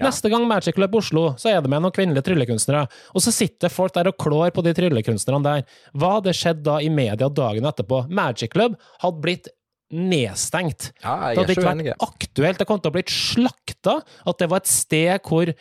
[0.00, 0.08] Ja.
[0.08, 2.86] Neste gang Magic Club Oslo, så er det med noen kvinnelige tryllekunstnere.
[3.12, 5.66] Og så sitter folk der og klår på de tryllekunstnerne der.
[5.92, 8.06] Hva hadde skjedd da i media dagen etterpå?
[8.08, 9.52] Magic Club hadde blitt
[9.92, 10.90] nedstengt.
[11.04, 12.58] Ja, Det hadde ikke vært aktuelt.
[12.62, 13.98] Det kom til å blitt slakta.
[14.26, 15.52] At det var et sted hvor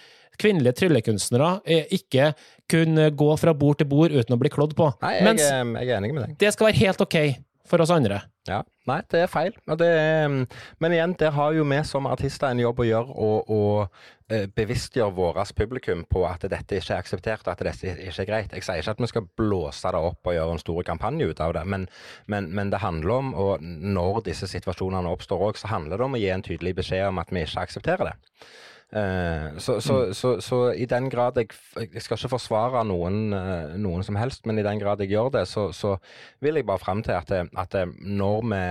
[0.42, 2.32] kvinnelige tryllekunstnere eh, ikke
[2.72, 4.88] kunne gå fra bord til bord uten å bli klådd på.
[5.04, 6.38] Nei, jeg, Mens jeg, jeg er enig med deg.
[6.42, 7.18] det skal være helt ok
[7.70, 8.22] for oss andre.
[8.50, 9.54] Ja, Nei, det er feil.
[9.78, 10.32] Det er,
[10.82, 13.84] men igjen, der har jo vi som artister en jobb å gjøre og
[14.34, 18.30] eh, bevisstgjøre vårt publikum på at dette ikke er akseptert, og at dette ikke er
[18.32, 18.56] greit.
[18.58, 21.44] Jeg sier ikke at vi skal blåse det opp og gjøre en stor kampanje ut
[21.46, 21.86] av det, men,
[22.26, 26.18] men, men det handler om, og når disse situasjonene oppstår òg, så handler det om
[26.18, 28.18] å gi en tydelig beskjed om at vi ikke aksepterer det.
[28.92, 31.48] Eh, så, så, så, så i den grad jeg
[31.94, 35.30] Jeg skal ikke forsvare noen, eh, noen som helst, men i den grad jeg gjør
[35.38, 35.96] det, så, så
[36.44, 38.62] vil jeg bare fram til at, det, at det, når vi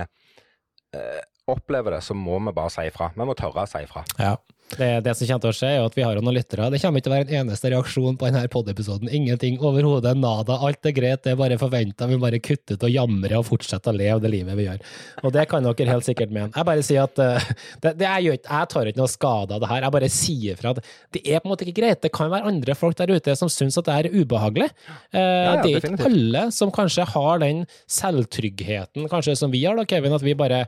[0.93, 3.11] eh, opplever det, så må vi bare si ifra.
[3.15, 4.05] Vi må tørre å si ifra.
[4.21, 4.35] Ja.
[4.71, 6.69] Det, det som kommer til å skje, er at vi har noen lyttere.
[6.71, 9.09] Det kommer ikke til å være en eneste reaksjon på denne pod-episoden.
[9.11, 10.13] Ingenting overhodet.
[10.19, 10.57] Nada.
[10.63, 11.23] Alt er greit.
[11.25, 12.07] Det er bare forventa.
[12.07, 14.85] Vi bare kutter ut og jamrer og fortsetter å leve det livet vi gjør.
[15.25, 16.53] Og det kan dere helt sikkert mene.
[16.55, 17.49] Jeg bare sier at eh,
[17.83, 19.85] det, det jeg, gjør, jeg tar ikke noe skade av det her.
[19.87, 20.81] Jeg bare sier fra at
[21.17, 22.03] det er på en måte ikke greit.
[22.05, 24.71] Det kan være andre folk der ute som syns at det er ubehagelig.
[25.11, 26.07] Eh, ja, det er ikke definitivt.
[26.07, 30.63] alle som kanskje har den selvtryggheten, kanskje som vi har da, Kevin, at vi bare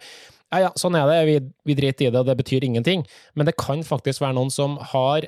[0.54, 1.38] ja, ja, sånn er det, vi,
[1.72, 3.06] vi driter i det, og det betyr ingenting.
[3.34, 5.26] Men det kan faktisk være noen som har,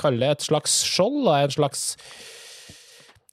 [0.00, 1.92] kall det et slags skjold, en slags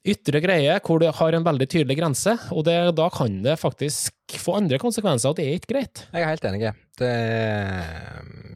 [0.02, 4.12] ytre greie hvor det har en veldig tydelig grense, og det, da kan det faktisk
[4.42, 6.06] få andre konsekvenser, og det er ikke greit.
[6.10, 6.72] Jeg er helt enig.
[6.98, 7.10] Det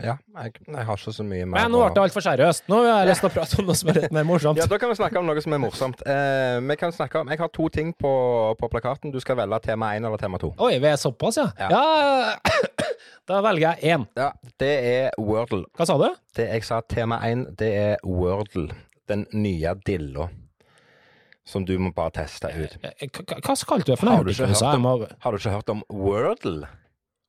[0.04, 2.66] Ja, jeg, jeg har ikke så mye mer Men nå ble det altfor seriøst.
[2.68, 4.58] Nå har jeg lyst til å prate om noe som er litt mer morsomt.
[4.60, 6.02] Ja, Da kan vi snakke om noe som er morsomt.
[6.06, 8.12] Eh, vi kan snakke om, Jeg har to ting på,
[8.60, 9.12] på plakaten.
[9.14, 10.52] Du skal velge tema én eller tema to.
[10.58, 11.48] Oi, vi er såpass, ja?
[11.60, 11.70] Ja.
[11.72, 12.64] Ja,
[13.30, 14.08] da velger jeg én.
[14.18, 15.64] Ja, Det er Wordle.
[15.76, 16.08] Hva sa du?
[16.36, 18.68] Det jeg sa tema én, det er Wordle.
[19.08, 20.28] Den nye dilla.
[21.46, 22.72] Som du må bare teste ut.
[22.82, 23.06] Eh,
[23.46, 24.16] Hva skal du for noe?
[24.18, 26.68] Har du ikke hva hørt Jeg Har du ikke hørt om Wordle?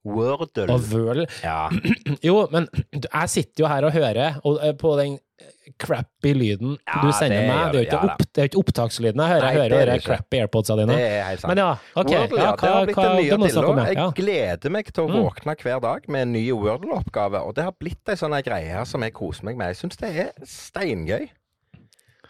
[0.07, 0.65] Wordle.
[0.71, 1.27] Og Wordle.
[1.43, 1.67] Ja.
[2.27, 5.17] Jo, men jeg sitter jo her og hører og, eh, på den
[5.77, 7.59] crappy lyden Ja, du sender det meg.
[7.73, 9.43] Det er jo ikke, ja opp, det er ikke opptakslyden jeg hører.
[9.43, 10.39] Nei, Jeg hører det er jo det crappy
[10.97, 11.49] Det er helt sant.
[11.51, 12.11] Men ja, OK.
[12.13, 14.05] Wordle, Ja, hva, det har blitt den nye du må snakke ja.
[14.07, 15.17] Jeg gleder meg til å Mm.
[15.27, 17.43] våkne hver dag med en ny Wordle-oppgave.
[17.45, 19.75] Og det har blitt ei sånn greie greie som jeg koser meg med.
[19.75, 21.27] Jeg syns det er steingøy.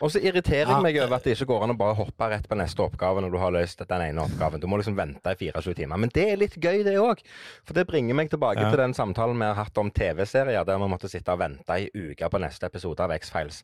[0.02, 2.46] Og så irriterer jeg meg over at det ikke går an å bare hoppe rett
[2.50, 4.62] på neste oppgave når du har løst den ene oppgaven.
[4.62, 5.98] Du må liksom vente i 24 timer.
[6.04, 7.24] Men det er litt gøy, det òg.
[7.66, 8.70] For det bringer meg tilbake Ja.
[8.70, 11.90] til den samtalen vi har hatt om TV-serier, der vi måtte sitte og vente i
[11.94, 13.64] uke på neste episode av X-Files.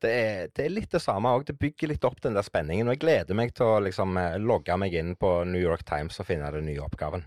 [0.00, 1.44] Det det er litt det samme òg.
[1.46, 2.86] Det bygger litt opp den der spenningen.
[2.88, 6.20] Og jeg gleder meg til å liksom eh, logge meg inn på New York Times
[6.20, 7.24] og finne den nye oppgaven.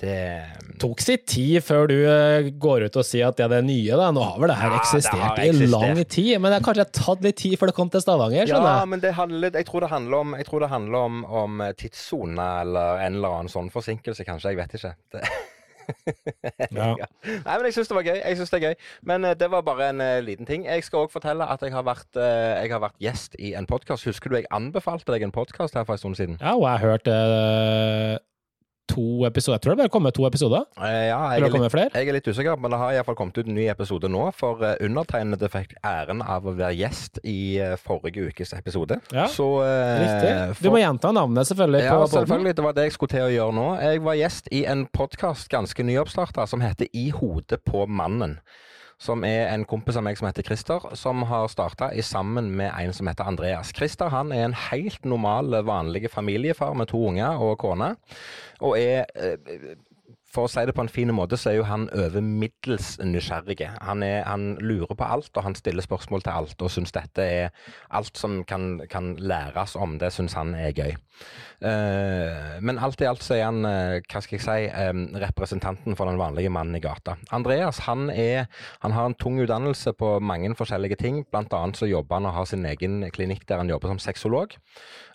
[0.00, 3.94] Det tok sitt tid før du eh, går ut og sier at det er nye.
[4.00, 4.08] da.
[4.10, 5.70] Nå har vel det her Ja, det eksistert har i eksistert.
[5.76, 8.48] lang tid, men det har kanskje tatt litt tid før det kom til Stavanger?
[8.50, 11.24] skjønner Ja, men det handler, jeg tror det handler om, jeg tror det handler om,
[11.44, 14.56] om eh, tidssone eller en eller annen sånn forsinkelse, kanskje.
[14.56, 14.94] Jeg vet ikke.
[15.14, 15.26] Det.
[16.72, 16.92] Ja.
[16.96, 17.06] Ja.
[17.26, 18.14] Nei, men jeg syns det var gøy.
[18.22, 18.74] Jeg synes det er gøy.
[19.10, 20.62] Men eh, det var bare en uh, liten ting.
[20.64, 23.66] Jeg skal òg fortelle at jeg har, vært, uh, jeg har vært gjest i en
[23.68, 24.06] podkast.
[24.06, 26.38] Husker du jeg anbefalte deg en podkast her for en stund siden?
[26.40, 28.14] Ja, og jeg hørte eh,
[28.90, 29.56] to episoder.
[29.56, 30.64] Jeg tror det bare kommet to episoder.
[30.78, 33.48] Eh, ja, jeg er, litt, jeg er litt usikker, men det har iallfall kommet ut
[33.48, 34.24] en ny episode nå.
[34.36, 38.98] For eh, undertegnede fikk æren av å være gjest i eh, forrige ukes episode.
[39.14, 40.64] Ja, Så Riktig.
[40.64, 41.84] Du må gjenta navnet, selvfølgelig.
[41.86, 42.56] Ja, selvfølgelig.
[42.58, 43.68] Det var det jeg skulle til å gjøre nå.
[43.86, 48.38] Jeg var gjest i en podkast ganske nyoppstarta som heter I hodet på mannen.
[49.02, 52.92] Som er en kompis av meg som heter Christer, som har starta sammen med en
[52.94, 53.72] som heter Andreas.
[53.74, 57.96] Christer han er en helt normal, vanlig familiefar med to unger og kone.
[58.62, 59.74] Og er eh,
[60.32, 63.60] for å si det på en fin måte, så er jo han over middels nysgjerrig.
[63.84, 67.50] Han, han lurer på alt, og han stiller spørsmål til alt, og syns dette er
[67.92, 70.94] Alt som kan, kan læres om det, syns han er gøy.
[71.62, 74.90] Uh, men alt i alt så er han, uh, hva skal jeg si, eh,
[75.22, 77.18] representanten for den vanlige mannen i gata.
[77.30, 78.48] Andreas han, er,
[78.82, 81.22] han har en tung utdannelse på mange forskjellige ting.
[81.36, 84.56] Annet så jobber han og har sin egen klinikk der han jobber som sexolog.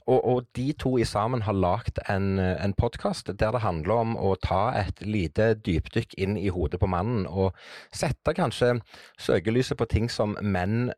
[0.07, 4.15] Og, og de to i sammen har lagd en, en podkast der det handler om
[4.15, 7.55] å ta et lite dypdykk inn i hodet på mannen, og
[7.91, 8.77] sette kanskje
[9.19, 10.93] søkelyset på ting som menn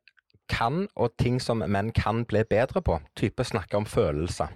[0.49, 2.99] kan, og ting som menn kan bli bedre på.
[3.17, 4.53] Type snakke om følelser.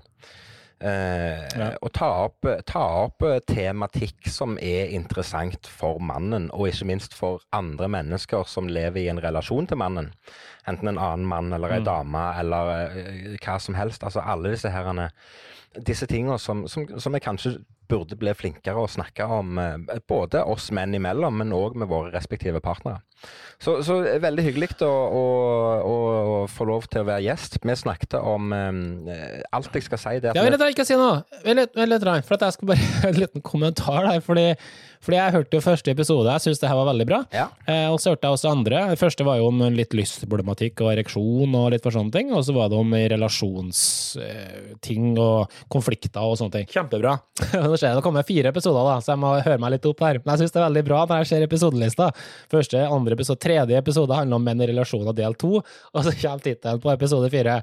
[0.84, 1.70] Eh, Ja.
[1.82, 7.40] Og ta opp, ta opp tematikk som er interessant for mannen, og ikke minst for
[7.54, 10.12] andre mennesker som lever i en relasjon til mannen.
[10.68, 11.86] Enten en annen mann eller ei Mm.
[11.90, 14.04] dame eller eh, hva som helst.
[14.04, 15.10] Altså alle disse herrene
[15.82, 17.56] disse tingene som, som, som jeg kanskje
[17.90, 22.14] burde bli flinkere å snakke om, eh, både oss menn imellom, men òg med våre
[22.14, 23.02] respektive partnere.
[23.64, 25.24] Så, så veldig hyggelig å, å,
[25.88, 25.98] å,
[26.34, 27.60] å få lov til å være gjest.
[27.64, 29.08] Vi snakket om um,
[29.56, 30.16] alt jeg skal si.
[30.24, 30.36] der.
[30.36, 31.22] Ja, vent litt, ikke si noe.
[31.46, 34.20] Vent litt, for jeg skal bare en liten kommentar der.
[34.26, 34.46] Fordi,
[35.04, 37.22] fordi jeg hørte jo første episode, jeg syns det her var veldig bra.
[37.32, 37.48] ja.
[37.64, 38.84] Eh, og så hørte jeg også andre.
[38.92, 42.28] Det første var jo om litt lystproblematikk og ereksjon og litt for sånne ting.
[42.36, 46.68] Og så var det om relasjonsting og konflikter og sånne ting.
[46.74, 47.14] Kjempebra.
[47.66, 50.00] Nå ser jeg det kommer fire episoder, da, så jeg må høre meg litt opp
[50.06, 50.16] her.
[50.24, 52.06] Men jeg syns det er veldig bra når jeg ser episodelista.
[52.54, 56.42] Første, andre episode, tredje episode handler om menn i relasjoner del to, og så kommer
[56.44, 57.56] tittelen på episode fire.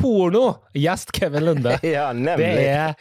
[0.00, 0.44] Porno!
[0.76, 1.78] Gjest Kevin Lunde.
[1.82, 2.66] ja, Det nemlig.
[2.66, 2.94] er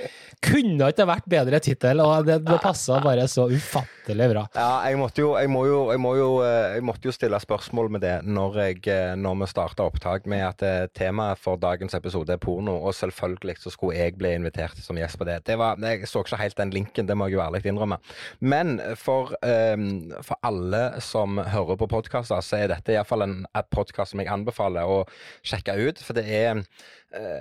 [0.46, 4.44] kunne ikke vært bedre tittel, og det, det passa bare så ufattelig bra.
[4.56, 7.40] Ja, jeg måtte jo, jeg må jo, jeg må jo, eh, jeg måtte jo stille
[7.42, 11.60] spørsmål med det når, jeg, eh, når vi starta opptak med at eh, temaet for
[11.62, 15.40] dagens episode er porno, og selvfølgelig så skulle jeg bli invitert som gjest på det.
[15.48, 17.98] det var, jeg så ikke helt den linken, det må jeg jo ærlig innrømme.
[18.40, 19.88] Men for, um,
[20.26, 23.38] for alle som hører på podkaster, så er dette iallfall en
[23.74, 25.02] podkast som jeg anbefaler å
[25.46, 26.02] sjekke ut.
[26.06, 26.62] For det er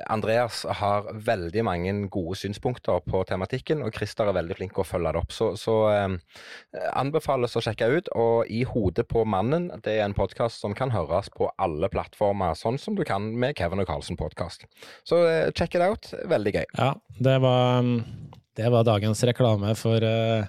[0.07, 4.87] Andreas har veldig mange gode synspunkter på tematikken, og Christer er veldig flink til å
[4.87, 5.35] følge det opp.
[5.35, 8.11] Så, så eh, anbefales å sjekke ut.
[8.15, 12.55] Og I hodet på mannen, det er en podkast som kan høres på alle plattformer,
[12.59, 14.69] sånn som du kan med Kevin og Carlsen-podkast.
[15.09, 16.13] Så eh, check it out.
[16.31, 16.65] Veldig gøy.
[16.79, 17.91] Ja, det var,
[18.61, 20.47] det var dagens reklame for eh,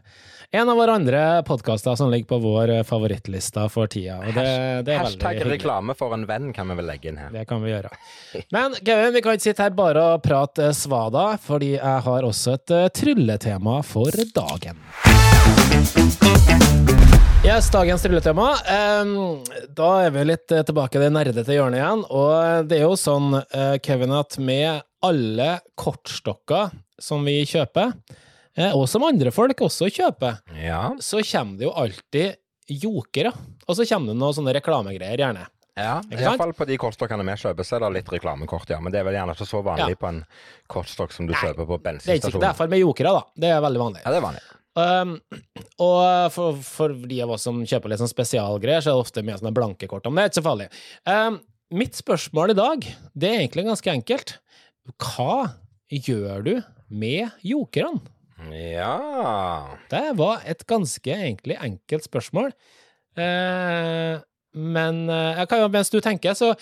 [0.52, 4.18] en av våre andre podkaster som ligger på vår eh, favorittlista for tida.
[4.20, 4.46] Og det,
[4.86, 7.32] det er Hashtag veldig reklame for en venn kan vi vel legge inn her.
[7.34, 7.92] Det kan vi gjøre.
[8.54, 12.58] Men Kevin, vi kan ikke sitte her bare og prate svada, fordi jeg har også
[12.60, 14.82] et uh, trylletema for dagen.
[17.46, 18.50] Yes, dagens trylletema.
[19.78, 22.06] Da er vi litt uh, tilbake i det nerdete hjørnet igjen.
[22.10, 23.40] Og det er jo sånn,
[23.86, 27.94] Kevin, at med alle kortstokker som vi kjøper,
[28.74, 30.94] og som andre folk også kjøper, Ja.
[31.04, 32.36] så kommer det jo alltid
[32.72, 33.34] jokere.
[33.68, 35.46] Og så kommer det noen sånne reklamegreier, gjerne.
[35.78, 36.00] ja.
[36.16, 38.80] Iallfall på de kortstokkene vi kjøper, så er det litt reklamekort, ja.
[38.80, 40.22] Men det er vel gjerne ikke så vanlig på en
[40.72, 43.24] kortstokk som du Nei, kjøper på Det er ikke det er iallfall med jokere, da.
[43.36, 44.02] Det er veldig vanlig.
[44.06, 44.46] Ja, det er vanlig.
[44.76, 45.12] Um,
[45.80, 49.24] og for, for de av oss som kjøper litt sånn spesialgreier, så er det ofte
[49.24, 50.24] mye sånne blanke kort Men det.
[50.24, 50.68] er ikke så farlig.
[51.08, 51.38] Um,
[51.76, 54.34] mitt spørsmål i dag, det er egentlig ganske enkelt.
[55.00, 55.38] Hva
[55.92, 56.54] gjør du
[56.90, 58.02] med jokerne?
[58.52, 62.52] Ja Det var et ganske egentlig enkelt spørsmål.
[63.16, 64.24] Eh,
[64.56, 66.54] men eh, jeg kan mens du tenker, så,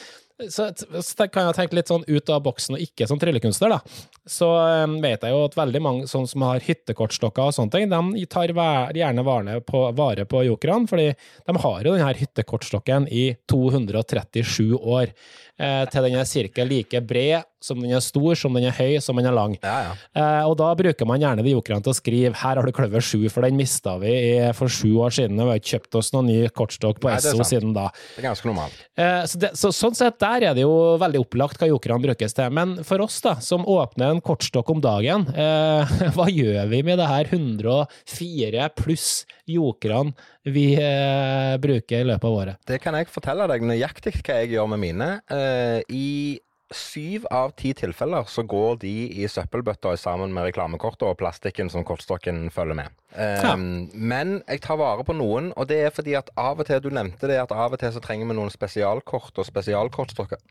[0.49, 4.05] så, så kan jeg tenke litt sånn ut av boksen, og ikke som tryllekunstner, da.
[4.29, 7.93] Så eh, vet jeg jo at veldig mange sånn som har hyttekortstokker og sånne ting,
[7.93, 13.27] de tar gjerne vare på, vare på jokerne, fordi de har jo denne hyttekortstokken i
[13.51, 15.13] 237 år.
[15.61, 18.97] Eh, til den er cirka like bred som den er stor, som den er høy,
[19.03, 19.55] som den er lang.
[19.63, 19.91] Ja, ja.
[20.19, 22.99] Eh, og da bruker man gjerne de jokerne til å skrive 'her har du kløver
[22.99, 25.95] 7', for den mista vi i, for sju år siden, og vi har ikke kjøpt
[25.95, 27.89] oss noen ny kortstokk på Nei, Esso siden da.
[28.15, 28.75] Det er ganske normalt.
[28.97, 32.35] Eh, så, det, så sånn sett der er det jo veldig opplagt hva jokerne brukes
[32.35, 32.49] til.
[32.51, 36.99] Men for oss da, som åpner en kortstokk om dagen, eh, hva gjør vi med
[36.99, 40.13] det her 104 pluss jokerne
[40.43, 42.63] vi eh, bruker i løpet av året?
[42.67, 45.09] Det kan jeg fortelle deg nøyaktig hva jeg gjør med mine.
[45.31, 46.39] Eh, I
[46.73, 51.85] syv av ti tilfeller så går de i søppelbøtta sammen med reklamekortet og plastikken som
[51.85, 52.95] kortstokken følger med.
[53.13, 53.53] Ja.
[53.55, 56.89] Men jeg tar vare på noen, og det er fordi at av og til Du
[56.89, 60.41] nevnte det at av og til så trenger vi noen spesialkort og spesialkortstokker.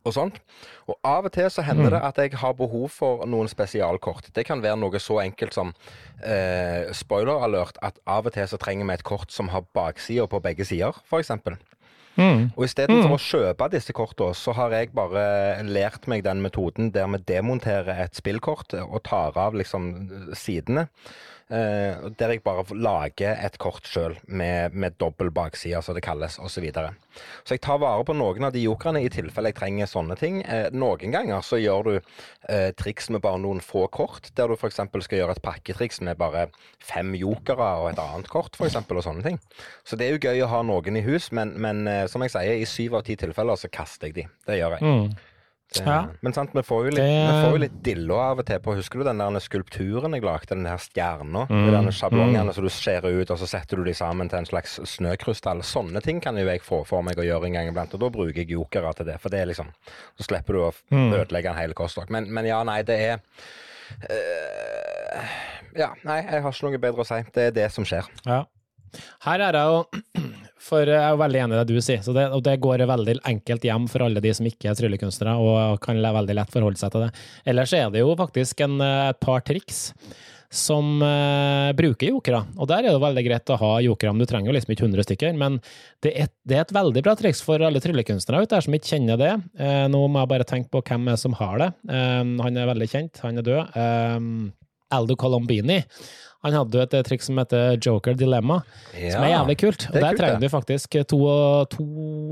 [0.00, 0.38] Og sånt.
[0.88, 4.30] Og av og til så hender det at jeg har behov for noen spesialkort.
[4.32, 5.74] Det kan være noe så enkelt som
[6.24, 10.30] eh, spoiler alert, at av og til så trenger vi et kort som har baksider
[10.30, 11.36] på begge sider, f.eks.
[12.56, 17.06] Og istedenfor å kjøpe disse kortene, så har jeg bare lært meg den metoden der
[17.14, 20.88] vi demonterer et spillkort og tar av liksom sidene.
[21.50, 26.36] Eh, der jeg bare lager et kort sjøl med, med dobbel bakside, som det kalles,
[26.38, 26.68] osv.
[26.70, 26.84] Så,
[27.42, 30.38] så jeg tar vare på noen av de jokerne i tilfelle jeg trenger sånne ting.
[30.46, 34.54] Uh, noen ganger så gjør du uh, triks med bare noen få kort, der du
[34.54, 34.78] f.eks.
[34.78, 36.46] skal gjøre et pakketriks med bare
[36.78, 38.78] fem jokere og et annet kort, f.eks.
[38.86, 39.42] og sånne ting.
[39.82, 41.82] Så det er jo gøy å ha noen i hus, men, men
[42.12, 44.28] som jeg sier, i syv av ti tilfeller så kaster jeg de.
[44.46, 44.86] Det gjør jeg.
[44.86, 45.29] Mm.
[45.72, 46.08] Det, Ja.
[46.20, 48.74] Men sant, vi får jo litt, Det- får jo litt dillo av og til på
[48.74, 50.46] Husker du den der skulpturen jeg lagde?
[50.48, 51.46] Den her stjerna?
[51.48, 54.46] Mm, De sjablongene som du skjærer ut, og så setter du de sammen til en
[54.46, 55.62] slags snøkrystall.
[55.62, 58.08] Sånne ting kan jo jeg få for meg å gjøre en gang iblant, og da
[58.10, 59.20] bruker jeg jokere til det.
[59.20, 59.68] For det er liksom
[60.18, 61.12] Så slipper du å Mm.
[61.14, 62.10] ødelegge en hel kostdag.
[62.10, 63.18] Men, men ja, nei, det er
[64.10, 65.24] øh,
[65.76, 67.22] Ja, nei, jeg har ikke noe bedre å si.
[67.32, 68.08] Det er det som skjer.
[68.26, 68.44] Ja.
[69.22, 69.86] Her er det jo
[70.60, 73.64] For jeg er veldig enig i det du sier, det, og det går veldig enkelt
[73.64, 77.06] hjem for alle de som ikke er tryllekunstnere, og kan veldig lett forholde seg til
[77.06, 77.14] det.
[77.48, 79.88] Ellers er det jo faktisk en, eh, et par triks
[80.50, 84.26] som uh, bruker jokere, og der er det veldig greit å ha jokere, men du
[84.26, 85.60] trenger jo liksom ikke 100 stykker, men
[86.02, 88.90] det er, det er et veldig bra triks for alle tryllekunstnere ute der som ikke
[88.96, 89.30] kjenner det.
[89.60, 91.70] Uh, nå må jeg bare tenke på hvem som har det.
[91.86, 93.78] Uh, han er veldig kjent, han er død.
[94.90, 95.84] Aldo Colombini.
[96.42, 98.60] Han hadde jo et trikk triks som heter Joker Dilemma,
[98.94, 99.86] som er jævlig kult.
[99.90, 100.48] Og er der kult, trenger det.
[100.48, 101.18] du faktisk to,
[101.70, 101.84] to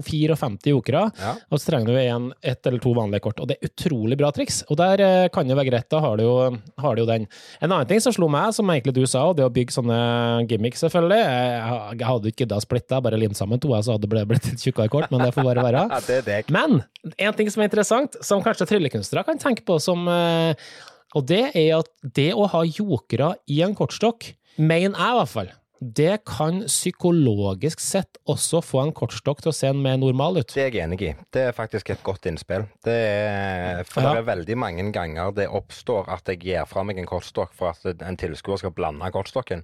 [0.07, 1.35] 54 jokere, Ja.
[1.51, 3.41] og så trenger du en, ett eller to vanlige kort.
[3.41, 5.89] Og det er utrolig bra triks, og der eh, kan det være greit.
[5.91, 7.27] Da har du, jo, har du jo den.
[7.61, 10.01] En annen ting som slo meg, som egentlig du sa, og det å bygge sånne
[10.49, 11.21] gimmicks, selvfølgelig.
[11.21, 14.49] Jeg, hadde ikke gidda å splitte, jeg bare limt sammen to, så hadde det blitt
[14.53, 15.87] et tjukkere kort, men det får bare være.
[16.09, 16.43] Ja.
[16.53, 16.81] Men
[17.21, 20.69] en ting som er interessant, som kanskje tryllekunstnere kan tenke på som eh,
[21.17, 25.29] Og det er at det å ha jokere i en kortstokk, mener jeg i hvert
[25.33, 25.49] fall,
[25.81, 30.51] det kan psykologisk sett også få en kortstokk til å se en mer normal ut.
[30.51, 31.13] Det er jeg enig i.
[31.33, 32.65] Det er faktisk et godt innspill.
[32.85, 34.15] Det er, for Ja.
[34.17, 37.71] det er veldig mange ganger det oppstår at jeg gir fra meg en kortstokk for
[37.71, 39.63] at en tilskuer skal blande kortstokken.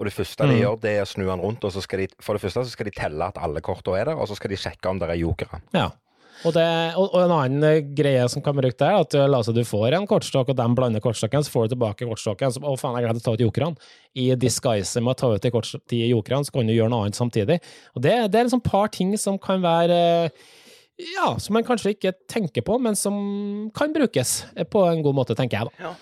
[0.00, 0.60] Og det første de Mm.
[0.62, 2.70] gjør, det er å snu den rundt, og så skal de, for det første så
[2.70, 5.08] skal de telle at alle kortene er der, og så skal de sjekke om det
[5.10, 5.62] er jokere.
[5.72, 5.90] Ja.
[6.44, 6.64] Og, det,
[7.00, 9.48] og, og en annen eh, greie som kan brukes der, er at eh, la oss
[9.48, 12.52] si du får en kortstokk, og de blander kortstokken, så får du tilbake kortstokken.
[12.52, 13.88] Så, å faen, jeg glemte å ta ut jokerne.
[14.20, 17.06] I disguise med å ta ut de, korts- de jokerne, så kan du gjøre noe
[17.06, 17.56] annet samtidig.
[17.96, 19.96] Og det, det er sånn par ting som kan være
[20.26, 20.44] eh,
[21.14, 23.16] ja, som man kanskje ikke tenker på, men som
[23.76, 24.42] kan brukes
[24.72, 25.94] på en god måte, tenker jeg da.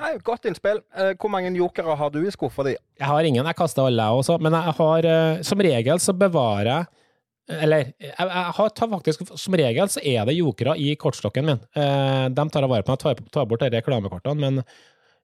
[0.00, 0.80] Nei, Godt innspill.
[1.20, 2.72] Hvor mange jokere har du i skuffa di?
[2.98, 5.08] Jeg har ingen, jeg kaster alle jeg også, men jeg har,
[5.46, 6.88] som regel så bevarer jeg
[7.50, 11.62] Eller jeg, jeg tar faktisk Som regel så er det jokere i kortstokken min.
[11.74, 12.94] Eh, de tar jeg vare på.
[12.94, 14.62] Jeg tar, tar bort reklamekortene, men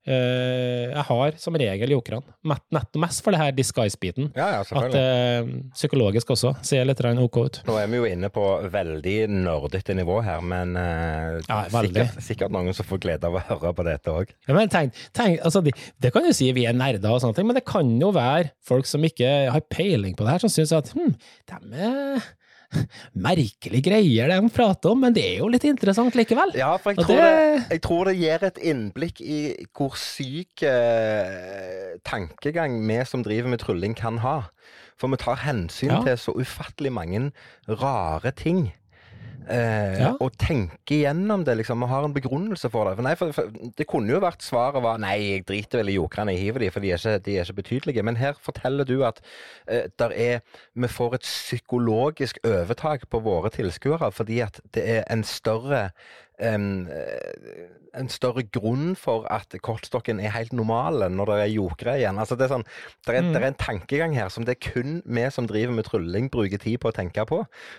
[0.06, 2.22] jeg har som regel jokerne.
[2.46, 4.30] Nettopp mest for det her disguise-biten.
[4.36, 7.60] Ja, ja, At eh, psykologisk også ser litt OK ut.
[7.66, 12.54] Nå er vi jo inne på veldig nerdete nivå her, men eh, Ja, sikkert, sikkert
[12.54, 14.32] noen som får glede av å høre på dette òg.
[14.46, 17.90] Altså, det, det kan jo si vi er nerder og sånne ting, men det kan
[18.00, 21.14] jo være folk som ikke har peiling på det her, som syns at hm,
[21.50, 22.26] de er
[23.14, 26.52] merkelige greier det han prater om, men det er jo litt interessant likevel.
[26.58, 29.40] Ja, for jeg tror det, det- jeg tror det gir et innblikk i
[29.76, 34.42] hvor syk eh, tankegang vi som driver med trylling kan ha.
[34.96, 36.02] For vi tar hensyn Ja.
[36.02, 37.32] til så ufattelig mange
[37.68, 38.72] rare ting.
[39.46, 40.10] Eh, Ja.
[40.20, 42.96] Og tenke igjennom det, liksom, og har en begrunnelse for det.
[42.96, 45.96] For nei, for, for, det kunne jo vært svaret var nei, jeg driter vel i
[45.96, 48.06] jokerne, jeg hiver de, for de er ikke, de er ikke betydelige.
[48.06, 49.22] Men her forteller du at
[49.68, 50.44] eh, der er,
[50.74, 55.90] vi får et psykologisk overtak på våre tilskuere, fordi at det er en større
[56.38, 62.18] eh, en større grunn for at kortstokken er helt normal når det er jokere igjen.
[62.20, 62.66] Altså det, er sånn,
[63.06, 63.30] det, er, Mm.
[63.32, 66.60] det er en tankegang her som det er kun vi som driver med trylling, bruker
[66.60, 67.38] tid på å tenke på.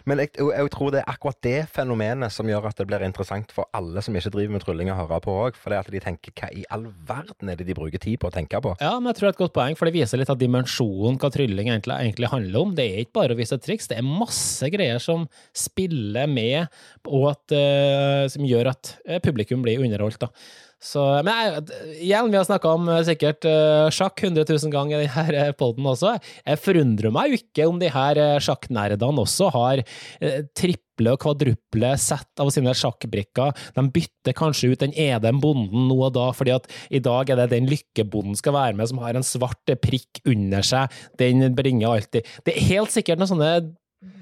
[0.10, 3.06] Men jeg, jeg, jeg tror det er akkurat det fenomenet som gjør at det blir
[3.06, 5.60] interessant for alle som ikke driver med trylling, å høre på òg.
[5.60, 8.18] For det er at de tenker hva i all verden er det de bruker tid
[8.24, 8.74] på å tenke på?
[8.82, 11.22] Ja, men jeg tror det er et godt poeng, for det viser litt av dimensjonen
[11.22, 12.74] hva trylling egentlig, egentlig handler om.
[12.78, 16.74] Det er ikke bare å vise triks, det er masse greier som spiller med,
[17.06, 20.26] og at, uh, som gjør at eh, publikum blir underholdt.
[20.26, 20.32] da.
[20.78, 21.62] Så, men jeg,
[22.06, 25.88] igjen, vi har snakka om eh, sikkert eh, sjakk 100 000 ganger i denne poden
[25.90, 26.14] også.
[26.46, 31.90] Jeg forundrer meg jo ikke om de her sjakknerdene også har eh, triple og kvadruple
[32.02, 33.58] sett av sine sjakkbrikker.
[33.74, 37.42] De bytter kanskje ut den ene bonden nå og da, fordi at i dag er
[37.42, 40.94] det den lykkebonden skal være med, som har en svart prikk under seg.
[41.18, 43.52] Den bringer alltid Det er helt sikkert noen sånne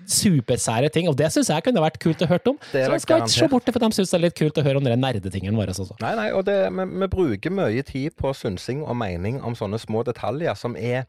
[0.08, 2.60] supersære ting, og det syns jeg kunne vært kult å høre om.
[2.72, 4.80] Så jeg skal ikke se bort for de syns det er litt kult å høre
[4.80, 5.98] om den nerdetingene våre også.
[6.04, 9.82] Nei, nei, og det, vi, vi bruker mye tid på synsing og mening om sånne
[9.82, 11.04] små detaljer som er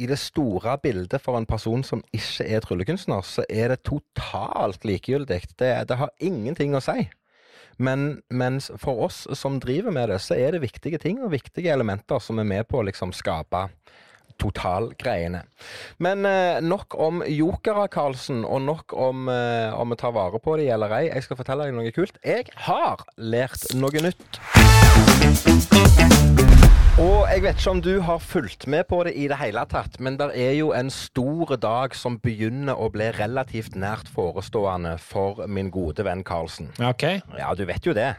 [0.00, 4.86] i det store bildet for en person som ikke er tryllekunstner, så er det totalt
[4.88, 5.42] likegyldig.
[5.60, 7.06] Det, det har ingenting å si.
[7.82, 11.72] Men mens for oss som driver med det, så er det viktige ting og viktige
[11.72, 13.66] elementer som er med på å liksom skape
[14.42, 15.44] totalgreiene.
[16.02, 20.56] Men eh, nok om jokere, Karlsen, og nok om eh, om vi tar vare på
[20.60, 21.06] de eller ei.
[21.10, 22.18] Jeg skal fortelle deg noe kult.
[22.26, 24.42] Jeg har lært noe nytt.
[27.00, 29.96] Og jeg vet ikke om du har fulgt med på det i det hele tatt,
[29.96, 35.46] men det er jo en stor dag som begynner å bli relativt nært forestående for
[35.48, 36.68] min gode venn Karlsen.
[36.84, 37.06] Ok.
[37.38, 38.10] Ja, du vet jo det.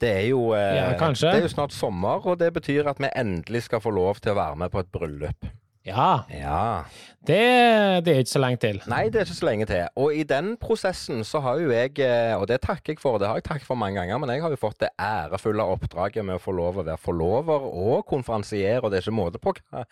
[0.00, 3.10] Det er jo, eh, Ja, det er jo snart sommer, og det betyr at vi
[3.16, 5.50] endelig skal få lov til å være med på et bryllup.
[5.86, 6.84] Ja, Ja.
[7.28, 8.78] Det, det er ikke så lenge til.
[8.88, 9.82] Nei, det er ikke så lenge til.
[10.00, 13.28] Og i den prosessen så har jo jeg, eh, og det takker jeg for, det
[13.28, 16.38] har jeg takket for mange ganger, men jeg har jo fått det ærefulle oppdraget med
[16.38, 19.84] å få lov å være forlover og konferansier, og det er ikke måte på hva,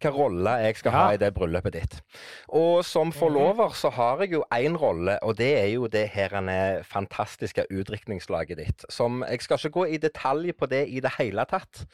[0.00, 1.98] hva rolle jeg skal ha i det bryllupet ditt.
[2.56, 6.32] Og som forlover så har jeg jo én rolle, og det er jo det her
[6.88, 8.88] fantastiske utdrikningslaget ditt.
[8.88, 11.84] Som Jeg skal ikke gå i detalj på det i det hele tatt.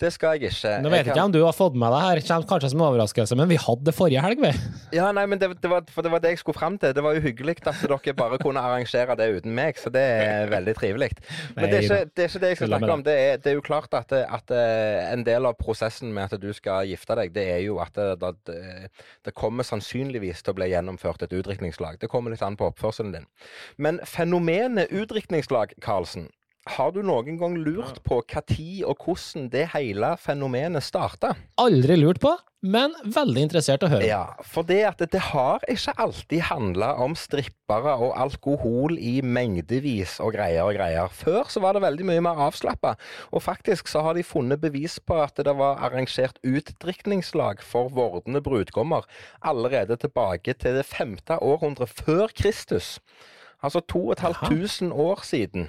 [0.00, 0.78] Det skal jeg ikke.
[0.82, 2.88] Nå vet jeg ikke om du har fått med deg her, kommer kanskje som en
[2.88, 4.50] overraskelse, men vi hadde forrige helg, vi.
[4.96, 6.92] Ja, nei, men det, det, var, for det var det jeg skulle fram til.
[6.96, 10.50] Det var jo hyggelig at dere bare kunne arrangere det uten meg, så det er
[10.52, 11.10] veldig trivelig.
[11.56, 13.04] Men det er, ikke, det er ikke det jeg skal snakke om.
[13.06, 16.42] Det er, det er jo klart at, at eh, en del av prosessen med at
[16.42, 18.60] du skal gifte deg, det er jo at det, det,
[19.26, 21.98] det kommer sannsynligvis til å bli gjennomført et utdrikningslag.
[22.02, 23.26] Det kommer litt an på oppførselen din.
[23.76, 26.28] Men fenomenet utdrikningslag, Karlsen,
[26.70, 31.32] har du noen gang lurt på hva tid og hvordan det hele fenomenet starta?
[31.58, 34.06] Aldri lurt på, men veldig interessert å høre.
[34.06, 40.18] Ja, for det at det har ikke alltid handla om strippere og alkohol i mengdevis
[40.22, 41.10] og greier og greier.
[41.10, 42.94] Før så var det veldig mye mer avslappa,
[43.34, 48.42] og faktisk så har de funnet bevis på at det var arrangert utdrikningslag for vordende
[48.44, 49.10] brudgommer
[49.42, 53.00] allerede tilbake til det femte århundre før Kristus.
[53.62, 55.68] Altså 2500 år siden.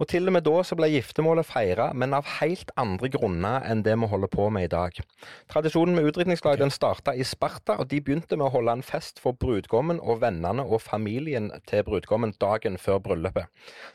[0.00, 3.84] Og til og med da så ble giftermålet feira, men av helt andre grunner enn
[3.86, 5.00] det vi holder på med i dag.
[5.52, 9.20] Tradisjonen med utdrikningslag den starta i Sparta, og de begynte med å holde en fest
[9.22, 13.50] for brudgommen og vennene og familien til brudgommen dagen før bryllupet.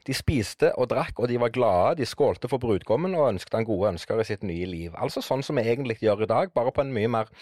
[0.05, 1.99] De spiste og drakk, og de var glade.
[2.01, 4.93] De skålte for brudgommen og ønsket han gode ønsker i sitt nye liv.
[4.95, 7.34] Altså sånn som vi egentlig gjør i dag, bare på en mye mer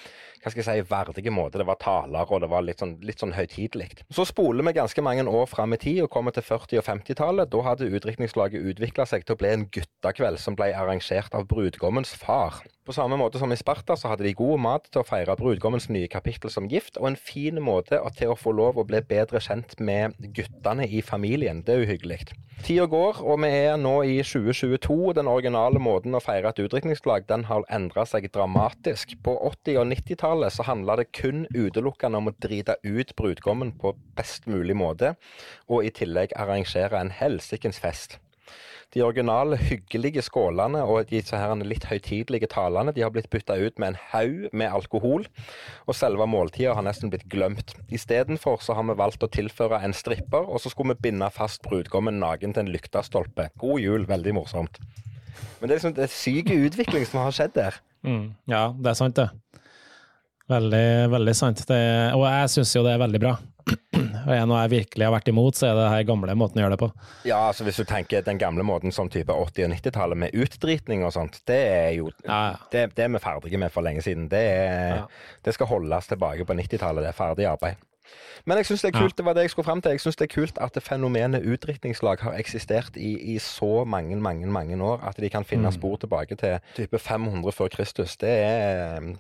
[0.44, 1.60] hva skal jeg si, verdig måte.
[1.62, 4.04] Det var taler, og det var litt sånn, litt sånn høytidelig.
[4.12, 7.52] Så spoler vi ganske mange år fram i tid og kommer til 40- og 50-tallet.
[7.54, 11.48] Da hadde utdrikningslag utdrikningslaget utvikla seg til å bli en guttakveld som ble arrangert av
[11.50, 12.62] brudgommens far.
[12.84, 15.86] På samme måte som i Sparta så hadde de god mat til å feire brudgommens
[15.88, 19.40] nye kapittel som gift, og en fin måte til å få lov å bli bedre
[19.40, 21.62] kjent med guttene i familien.
[21.64, 22.18] Det er uhyggelig.
[22.64, 25.14] Tida går, og vi er nå i 2022.
[25.16, 29.16] Den originale måten å feire et utdrikningslag den har endra seg dramatisk.
[29.24, 33.96] På 80- og 90-tallet så handla det kun utelukkende om å drite ut brudgommen på
[34.20, 35.16] best mulig måte,
[35.72, 38.20] og i tillegg arrangere en helsikens fest.
[38.94, 43.80] De originale hyggelige skålene og de her litt høytidelige talene de har blitt bytta ut
[43.82, 45.26] med en haug med alkohol,
[45.88, 47.74] og selve måltidet har nesten blitt glemt.
[47.90, 52.22] Istedenfor har vi valgt å tilføre en stripper, og så skulle vi binde fast brudgommen
[52.22, 53.50] naken til en lyktestolpe.
[53.58, 54.78] God jul, veldig morsomt.
[55.60, 57.82] Men det er liksom er syk utvikling som har skjedd der.
[58.06, 59.32] Mm, ja, det er sant, det.
[60.52, 61.62] Veldig, veldig sant.
[61.70, 61.80] Det,
[62.18, 63.38] og jeg syns jo det er veldig bra.
[64.24, 66.64] Og er noe jeg virkelig har vært imot, så er det den gamle måten å
[66.66, 66.90] gjøre det på.
[67.28, 71.04] Ja, altså hvis du tenker den gamle måten som type 80- og 90-tallet med utdritning
[71.08, 72.60] og sånt, det er jo Ja, ja.
[72.76, 74.28] det, det er vi ferdige med for lenge siden.
[74.32, 75.08] Det, er, Ja.
[75.48, 77.04] det skal holdes tilbake på 90-tallet.
[77.08, 77.80] Det er ferdig arbeid.
[78.46, 79.92] Men jeg syns det er kult, det var det jeg skulle frem til.
[79.96, 84.18] Jeg synes det er kult at det fenomenet utdrikningslag har eksistert i, i så mange,
[84.20, 85.00] mange mange år.
[85.08, 85.78] At de kan finne Mm.
[85.80, 88.18] spor tilbake til type 500 før Kristus.
[88.20, 89.14] Det er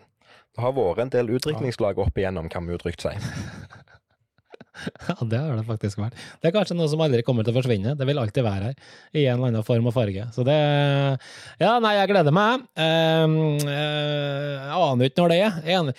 [0.54, 3.14] Det har vært en del utdrikningslag opp igjennom, kan vi jo trygt si.
[5.08, 6.16] Ja, det har det faktisk vært.
[6.42, 7.94] Det er kanskje noe som aldri kommer til å forsvinne.
[7.98, 10.26] Det vil alltid være her, i en eller annen form og farge.
[10.34, 10.56] Så det
[11.62, 12.66] Ja, nei, jeg gleder meg.
[12.74, 15.92] Um, jeg aner ikke når det er.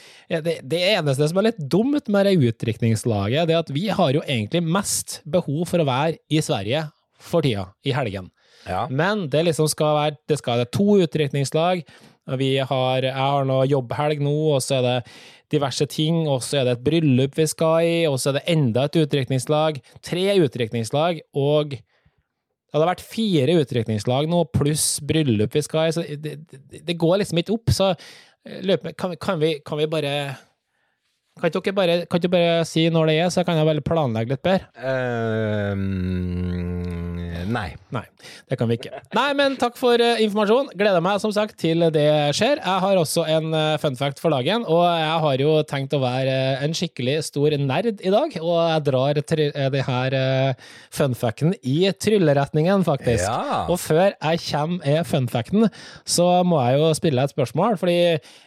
[0.45, 4.19] Det, det eneste som er litt dumt med det utdrikningslaget, det er at vi har
[4.19, 6.89] jo egentlig mest behov for å være i Sverige
[7.25, 8.29] for tida, i helgen.
[8.67, 8.87] Ja.
[8.91, 11.85] Men det liksom skal være Det skal være to utdrikningslag.
[12.29, 14.99] Har, jeg har nå jobbhelg nå, og så er det
[15.53, 18.47] diverse ting, og så er det et bryllup vi skal i, og så er det
[18.55, 19.81] enda et utdrikningslag.
[20.03, 26.03] Tre utdrikningslag, og det hadde vært fire utdrikningslag nå, pluss bryllup vi skal i, så
[26.03, 27.70] det, det, det går liksom ikke opp.
[27.75, 27.93] Så
[28.64, 30.14] løp kan, kan, kan vi bare
[31.35, 33.80] kan ikke dere bare, kan ikke bare si når det er, så kan jeg vel
[33.85, 34.64] planlegge litt bedre?
[34.78, 35.74] Uh,
[37.51, 37.74] nei.
[37.95, 38.03] Nei,
[38.51, 38.91] det kan vi ikke.
[39.14, 40.72] Nei, men takk for uh, informasjon.
[40.78, 42.59] Gleder meg som sagt til det skjer.
[42.59, 46.01] Jeg har også en uh, fun fact for dagen, og jeg har jo tenkt å
[46.03, 50.16] være eh, en skikkelig stor nerd i dag, og jeg drar det her
[50.95, 53.24] fun facten i trylleretningen, faktisk.
[53.26, 53.64] Ja.
[53.70, 55.68] Og før jeg kommer med fun facten,
[56.07, 57.99] så må jeg jo spille et spørsmål, fordi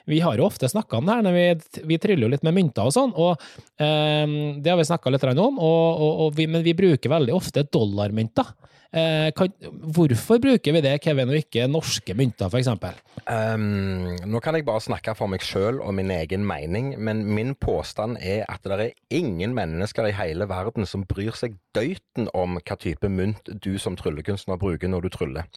[0.10, 2.56] vi har jo ofte snakka om det her, når vi, vi tryller jo litt med
[2.58, 3.38] mynter og sånn, og
[3.82, 7.66] um, det har vi snakka litt om, og, og, vi, men vi bruker veldig ofte
[7.66, 8.54] dollarmynter.
[8.88, 9.52] Uh, kan,
[9.94, 12.96] hvorfor bruker vi det, Kevin, og ikke norske mynter, for eksempel?
[13.28, 17.52] Ehm, nå kan jeg bare snakke for meg sjøl og min egen mening, men min
[17.60, 22.62] påstand er at det er ingen mennesker i hele verden som bryr seg døyten om
[22.62, 25.52] hva type mynt du som tryllekunstner bruker når du tryller.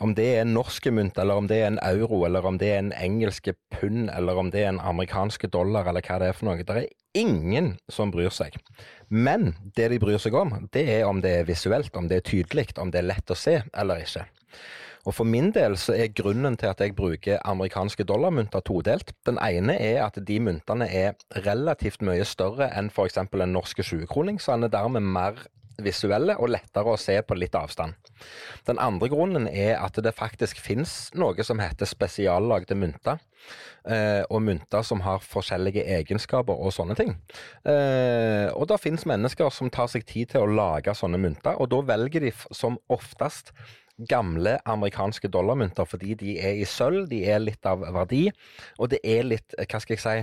[0.00, 2.70] Om det er en norske mynt, eller om det er en euro, eller om det
[2.70, 6.38] er en engelske pund, eller om det er en amerikanske dollar, eller hva det er
[6.38, 6.62] for noe.
[6.62, 8.60] Det er ingen som bryr seg.
[9.10, 12.28] Men det de bryr seg om, det er om det er visuelt, om det er
[12.30, 14.28] tydelig, om det er lett å se eller ikke.
[15.08, 19.14] Og For min del så er grunnen til at jeg bruker amerikanske dollarmynter todelt.
[19.26, 21.14] Den ene er at de myntene er
[21.46, 23.16] relativt mye større enn f.eks.
[23.16, 25.46] en norske 20-kroning, så den er dermed mer
[25.84, 27.94] visuelle og lettere å se på litt avstand.
[28.66, 33.22] Den andre grunnen er at det faktisk finnes noe som heter spesiallagde mynter.
[33.88, 37.14] Eh, og mynter som har forskjellige egenskaper og sånne ting.
[37.64, 41.70] Eh, og det finnes mennesker som tar seg tid til å lage sånne mynter, og
[41.72, 43.54] da velger de som oftest
[44.10, 48.28] gamle amerikanske dollarmynter fordi de er i sølv, de er litt av verdi,
[48.78, 50.18] og det er litt, eh, hva skal jeg si,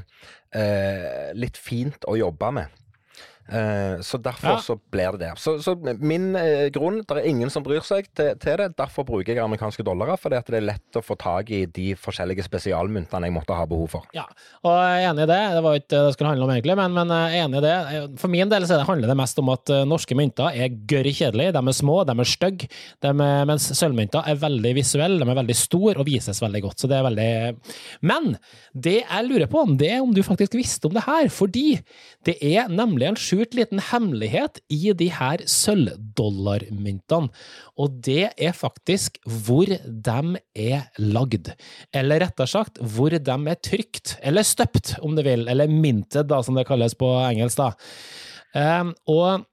[1.35, 2.81] litt fint å jobbe med.
[3.45, 4.61] Eh, så derfor Ja.
[4.61, 5.31] så blir det det.
[5.37, 9.05] Så, så min eh, grunn, det er ingen som bryr seg til, til det, derfor
[9.05, 12.45] bruker jeg amerikanske dollarer, fordi at det er lett å få tak i de forskjellige
[12.47, 14.07] spesialmyntene jeg måtte ha behov for.
[14.17, 14.25] Ja,
[14.65, 15.41] og jeg er enig i det.
[15.53, 17.65] Det var ikke det det skulle handle om, egentlig, men, men jeg er enig i
[17.67, 17.75] det.
[18.23, 21.11] For min del så er handler det mest om at eh, norske mynter er gørr
[21.13, 21.53] kjedelige.
[21.53, 22.69] De er små, de er stygge,
[23.13, 26.81] mens sølvmynter er veldig visuelle, de er veldig store og vises veldig godt.
[26.81, 27.29] Så det er veldig
[28.09, 28.33] Men
[28.73, 31.77] det jeg lurer på, det er om du faktisk visste om det her, fordi
[32.25, 37.31] det er nemlig en skjult liten hemmelighet i de her sølvdollarmyntene.
[37.75, 41.51] Og det er faktisk hvor de er lagd.
[41.93, 46.41] Eller rettere sagt, hvor de er trykt, eller støpt, om du vil, eller minted, da,
[46.43, 47.59] som det kalles på engelsk.
[47.59, 47.73] da.
[48.55, 49.43] Um, og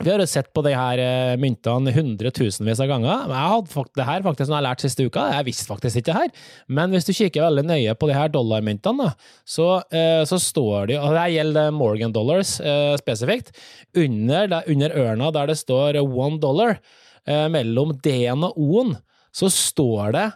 [0.00, 3.26] vi har jo sett på de her eh, myntene hundretusenvis av ganger.
[3.28, 6.06] Jeg hadde fakt det her faktisk som jeg lærte siste uka, jeg visste faktisk ikke
[6.08, 6.32] det her.
[6.72, 9.10] Men hvis du kikker veldig nøye på de her dollarmyntene,
[9.44, 13.52] så, eh, så står det og det gjelder Morgan dollars eh, spesifikt,
[13.92, 16.80] under, der, under ørna der det står one dollar,
[17.28, 18.96] eh, mellom D-en og O-en,
[19.28, 20.28] så står det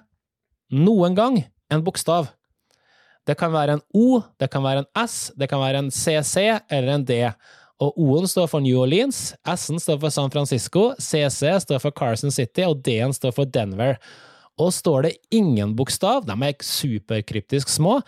[0.76, 2.28] noen gang en bokstav.
[3.26, 6.60] Det kan være en O, det kan være en S, det kan være en CC
[6.68, 7.24] eller en D.
[7.82, 12.32] Og O-en står for New Orleans, S-en står for San Francisco, CC står for Carson
[12.32, 13.98] City, og D-en står for Denver.
[14.56, 17.98] Og står det ingen bokstav, de er superkryptisk små,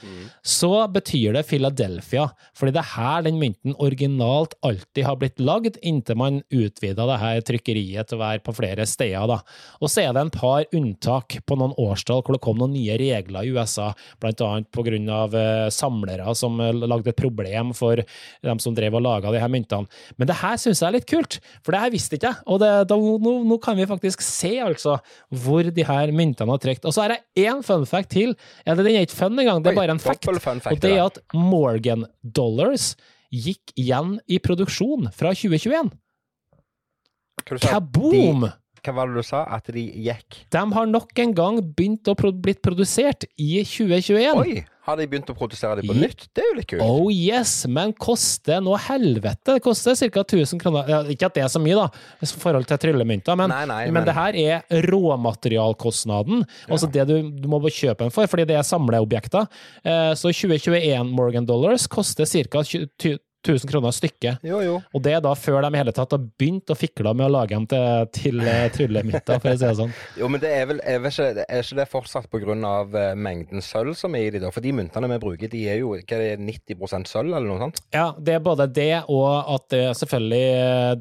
[0.41, 2.31] så betyr det Philadelphia.
[2.57, 7.19] Fordi det er her den mynten originalt alltid har blitt lagd, inntil man utvida det
[7.21, 9.27] her trykkeriet til å være på flere steder.
[9.29, 9.43] da.
[9.83, 12.97] Og så er det en par unntak på noen årstall hvor det kom noen nye
[12.97, 17.75] regler i USA, blant annet på grunn av eh, samlere som eh, lagde et problem
[17.77, 19.85] for dem som drev og laga de her myntene.
[20.17, 22.43] Men det her syns jeg er litt kult, for det her visste ikke jeg.
[22.49, 24.97] Og det, da, nå, nå kan vi faktisk se altså
[25.29, 26.85] hvor de her myntene har trukket.
[26.87, 28.37] Og så er det én fun fact til.
[28.65, 30.31] Eller den er ikke fun engang, det er Oi, bare en fact.
[30.39, 32.93] fact Og det er at Morgan Dollars
[33.35, 35.91] gikk igjen i produksjon fra 2021.
[37.43, 37.75] Hva du sa?
[37.75, 38.47] Kaboom!
[38.79, 39.43] Hva var det du sa?
[39.51, 44.39] At de gikk De har nok en gang begynt å pro blitt produsert i 2021.
[44.39, 44.61] Oi!
[44.89, 46.23] Har de begynt å produsere dem på nytt?
[46.33, 46.81] Det er jo litt kult.
[46.87, 49.59] Oh yes, men koster nå helvete.
[49.59, 50.23] Det koster ca.
[50.25, 50.89] 1000 kroner.
[50.89, 51.91] Ja, ikke at det er så mye, da,
[52.25, 56.43] i forhold til tryllemynter, men, Nei, nei, men, men- det her er råmaterialkostnaden.
[56.71, 59.47] Altså det du, du må kjøpe den for, fordi det er samleobjekter.
[59.85, 62.65] Eh, så 2021 Morgan Dollars koster ca.
[63.47, 64.43] 1000 kroner stykket.
[64.43, 64.75] Jo, jo.
[64.95, 67.33] Og det er da før de i hele tatt har begynt å fikle med å
[67.37, 69.95] lage dem til, til eh, tryllemynter, for å si det sånn.
[70.19, 72.47] Jo, men det er vel er, ikke, er ikke det fortsatt pga.
[72.49, 74.51] Uh, mengden sølv som er i de da?
[74.55, 77.63] For de myntene vi bruker, de er jo hva er det, 90% sølv, eller noe
[77.67, 77.83] sånt?
[77.95, 80.47] Ja, det er både det, og at det selvfølgelig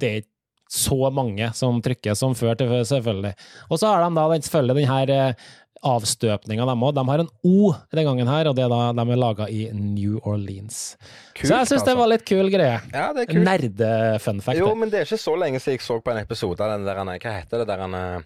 [0.01, 0.33] det er ikke
[0.67, 3.33] så mange som trykker som før, selvfølgelig.
[3.71, 5.47] Og så har de da selvfølgelig den her eh,
[5.85, 6.93] avstøpninga, dem òg.
[6.97, 9.69] De har en O den gangen her, og det er da de er laga i
[9.73, 10.97] New Orleans.
[11.37, 11.97] Kult, så jeg syns det altså.
[12.01, 12.79] var litt kul greie.
[12.93, 13.43] Ja, det er kult.
[13.47, 14.59] Nerde-fun fact.
[14.59, 16.85] Jo, men det er ikke så lenge siden jeg så på en episode av den
[16.87, 18.23] der han- Hva heter det der han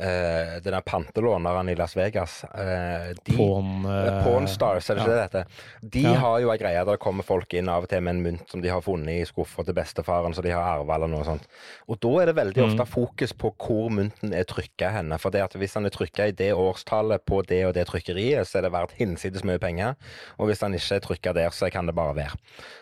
[0.00, 2.40] uh, Den der pantelåneren i Las Vegas.
[2.54, 5.16] Uh, de, Porn, uh, Pornstars, er det ikke ja.
[5.16, 5.66] det det heter?
[5.96, 6.14] De Ja.
[6.24, 8.50] har jo ei greie der det kommer folk inn av og til med en mynt
[8.50, 11.46] som de har funnet i skuffa til bestefaren, så de har arva eller noe sånt.
[11.88, 12.72] Og da er det veldig Mm.
[12.72, 15.18] ofte fokus på hvor mynten er trykka henne.
[15.18, 18.46] For det at hvis han er trykka i det årstallet på det og det trykkeriet,
[18.46, 19.94] så er det verdt hinsides mye penger.
[20.38, 22.36] Og hvis han ikke er trykka der, så kan det bare være.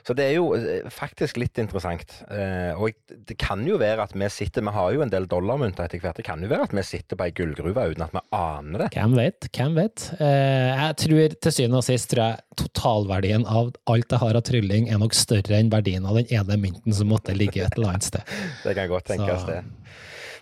[0.04, 2.22] Så det er jo eh, faktisk litt interessant.
[2.30, 5.84] Eh, og det kan jo være at vi sitter Vi har jo en del dollarmynter
[5.84, 6.16] etter hvert.
[6.16, 8.90] Det kan jo være at vi sitter på ei gullgruve uten at vi aner det.
[8.96, 9.48] Hvem vet?
[9.54, 10.08] Hvem vet?
[10.18, 14.44] Eh, jeg tror til syvende og sist tror jeg totalverdien av alt jeg har av
[14.44, 17.94] trylling, er nok større enn verdien av den ene mynten som måtte ligge et eller
[17.94, 18.36] annet sted.
[18.66, 19.62] Det kan godt tenkes, det.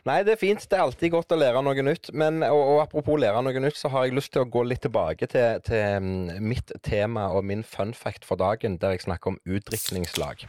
[0.07, 0.63] Nei, det er fint.
[0.71, 2.13] Det er alltid godt å lære noe nytt.
[2.15, 4.85] Men, og, og apropos lære noe nytt, så har jeg lyst til å gå litt
[4.87, 9.35] tilbake til, til mm, mitt tema og min fun fact for dagen, der jeg snakker
[9.35, 10.47] om utdrikningslag.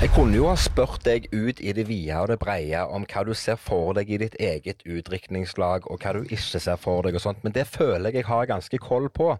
[0.00, 3.20] Jeg kunne jo ha spurt deg ut i det vide og det breie om hva
[3.28, 7.18] du ser for deg i ditt eget utdrikningslag, og hva du ikke ser for deg
[7.18, 9.34] og sånt, men det føler jeg jeg har ganske koll på.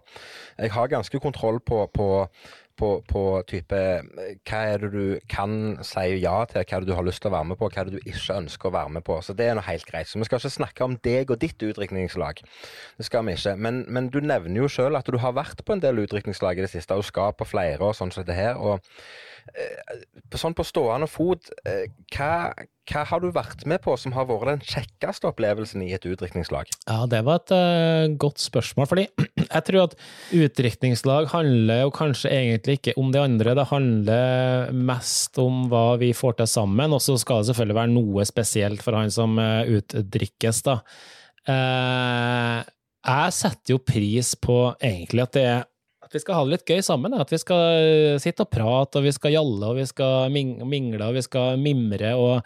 [0.61, 2.09] Jeg har ganske kontroll på, på
[2.81, 3.79] på, på type
[4.47, 7.31] Hva er det du kan si ja til, hva er det du har lyst til
[7.31, 9.19] å være med på, hva er det du ikke ønsker å være med på.
[9.25, 10.09] Så det er noe helt greit.
[10.09, 12.41] Så vi skal ikke snakke om deg og ditt utdrikningslag.
[12.97, 13.55] Det skal vi ikke.
[13.61, 16.65] Men, men du nevner jo sjøl at du har vært på en del utdrikningslag i
[16.65, 18.57] det siste, og skal på flere og sånn som det her.
[18.57, 18.81] og
[19.55, 20.05] eh,
[20.37, 22.51] sånn på stående fot, eh, hva,
[22.91, 26.69] hva har du vært med på som har vært den kjekkeste opplevelsen i et utdrikningslag?
[26.87, 29.05] Ja, det var et uh, godt spørsmål, fordi
[29.45, 29.95] jeg tror at
[30.35, 36.11] utdrikningslag handler jo kanskje egentlig ikke om det andre, det handler mest om hva vi
[36.17, 39.63] får til sammen, og så skal det selvfølgelig være noe spesielt for han som uh,
[39.71, 40.79] utdrikkes, da.
[41.47, 42.61] Uh,
[43.01, 45.67] jeg setter jo pris på egentlig at det er
[46.11, 47.13] vi skal ha det litt gøy sammen.
[47.15, 51.15] At vi skal sitte og prate, og vi skal jalle, og vi skal mingle, og
[51.15, 52.11] vi skal mimre.
[52.19, 52.41] og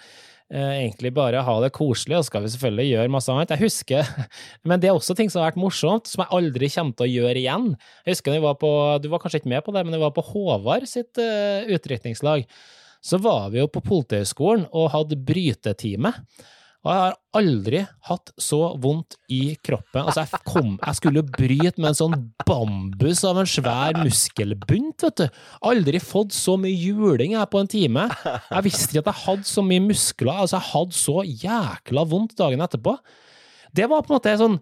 [0.54, 3.54] egentlig bare ha det koselig, og skal vi selvfølgelig gjøre masse annet.
[3.56, 4.12] Jeg husker,
[4.70, 7.14] Men det er også ting som har vært morsomt, som jeg aldri kommer til å
[7.14, 7.70] gjøre igjen.
[8.06, 8.72] Jeg husker var på,
[9.02, 12.46] Du var kanskje ikke med på det, men jeg var på Håvard sitt uh, utrykningslag.
[13.06, 16.14] Så var vi jo på Politihøgskolen og hadde brytetime.
[16.86, 20.04] Og jeg har aldri hatt så vondt i kroppen.
[20.04, 25.24] Altså, jeg, kom, jeg skulle bryte med en sånn bambus av en svær muskelbunt, vet
[25.24, 25.40] du.
[25.66, 28.06] Aldri fått så mye juling jeg på en time.
[28.22, 30.44] Jeg visste ikke at jeg hadde så mye muskler.
[30.46, 33.00] Altså, jeg hadde så jækla vondt dagen etterpå.
[33.76, 34.60] Det var på en måte sånn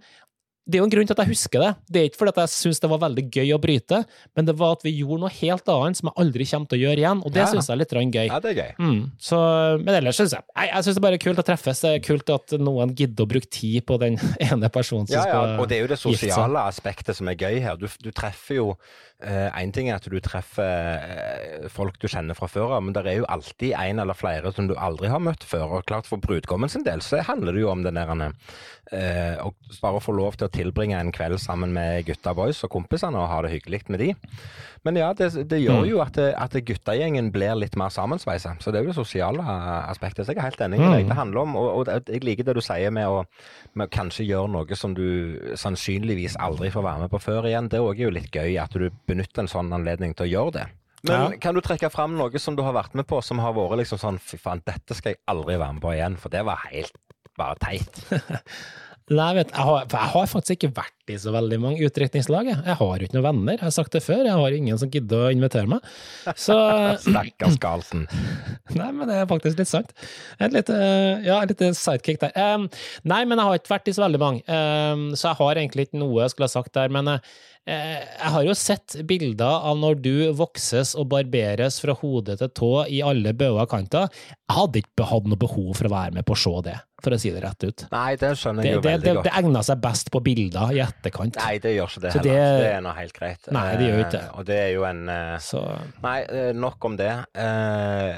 [0.63, 1.71] det er jo en grunn til at jeg husker det.
[1.91, 3.99] Det er ikke fordi at jeg syns det var veldig gøy å bryte,
[4.37, 6.83] men det var at vi gjorde noe helt annet som jeg aldri kommer til å
[6.85, 7.47] gjøre igjen, og det Ja.
[7.51, 8.27] synes jeg er litt gøy.
[8.27, 8.71] Ja, det er gøy.
[8.79, 9.37] Mm, så,
[9.83, 11.81] men ellers syns jeg Nei, jeg synes det er bare kult å treffes.
[11.83, 14.15] Det er kult at noen gidder å bruke tid på den
[14.47, 17.35] ene personen som Ja, ja, skal og det er jo det sosiale aspektet som er
[17.35, 17.75] gøy her.
[17.75, 18.77] Du, du treffer jo
[19.23, 23.05] Én ting er at du treffer eh, folk du kjenner fra før av, men det
[23.07, 25.77] er jo alltid en eller flere som du aldri har møtt før.
[25.77, 28.11] Og klart For brudgommen sin del så handler det jo om den der
[28.91, 32.71] eh, Å bare få lov til å tilbringe en kveld sammen med gutta boys og
[32.75, 34.09] kompisene og ha det hyggelig med de.
[34.85, 35.89] Men ja, det, det gjør Mm.
[35.89, 38.55] jo at, det- at guttegjengen blir litt mer sammensveisa.
[38.59, 39.39] Så det er jo det sosiale
[39.89, 40.25] aspektet.
[40.25, 41.05] Så jeg er helt enig i deg.
[41.05, 41.09] Mm.
[41.09, 43.23] Det handler om, og, og jeg liker det du sier med å
[43.73, 47.69] med å kanskje gjøre noe som du sannsynligvis aldri får være med på før igjen.
[47.71, 50.65] Det er jo litt gøy at du benytter en sånn anledning til å gjøre det.
[51.03, 51.37] Men Ja.
[51.41, 53.97] kan du trekke fram noe som du har vært med på som har vært liksom
[53.99, 56.93] sånn fy faen, dette skal jeg aldri være med på igjen, for det var helt
[57.37, 58.03] bare teit.
[59.13, 62.47] Nei, vet, jeg, har, jeg har faktisk ikke vært i så veldig mange utdrikningslag.
[62.47, 62.59] Jeg.
[62.63, 64.23] jeg har jo ikke noen venner, jeg har sagt det før.
[64.27, 65.87] Jeg har ingen som gidder å invitere meg.
[66.39, 66.55] Så
[67.03, 68.05] Stakkars Karlsen.
[68.79, 69.91] Nei, men det er faktisk litt sant.
[70.39, 70.77] Et lite,
[71.25, 72.35] ja, et lite sidekick der.
[72.37, 72.69] Um,
[73.07, 75.87] nei, men jeg har ikke vært i så veldig mange, um, så jeg har egentlig
[75.89, 76.93] ikke noe jeg skulle ha sagt der.
[76.93, 77.19] Men uh,
[77.67, 82.73] jeg har jo sett bilder av når du vokses og barberes fra hode til tå
[82.91, 84.09] i alle bauger kanter.
[84.47, 87.11] Jeg hadde ikke hatt noe behov for å være med på å se det, for
[87.15, 87.85] å si det rett ut.
[87.91, 89.23] Nei, det skjønner Det, jeg jo veldig det, godt.
[89.27, 91.35] det egner seg best på bilder i etterkant.
[91.43, 92.33] Nei, det gjør ikke det Så heller.
[92.33, 93.51] Det, det- er nå helt greit.
[93.51, 94.21] Nei, det gjør ikke det.
[94.23, 95.61] Eh, Og det er jo en eh, Så
[96.03, 97.11] Nei, eh, nok om det.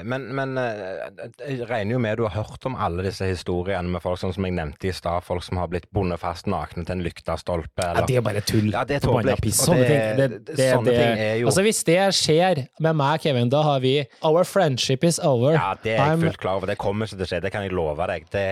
[0.06, 4.18] Men, men jeg regner jo med du har hørt om alle disse historiene med folk
[4.20, 7.04] sånn som jeg nevnte i stad, folk som har blitt bundet fast nakne til en
[7.04, 7.82] lyktestolpe.
[7.82, 8.70] ja, det er bare tull.
[8.72, 9.36] Ja, det er tåpelig.
[9.56, 13.20] Sånne ting, det, det, sånne det, ting er jo- Altså, hvis det skjer med meg,
[13.24, 15.52] Kevin, da har vi Our friendship is over.
[15.56, 16.66] Ja, det er jeg fullt klar over.
[16.70, 18.26] Det kommer ikke til å skje, det kan jeg love deg.
[18.30, 18.44] Det,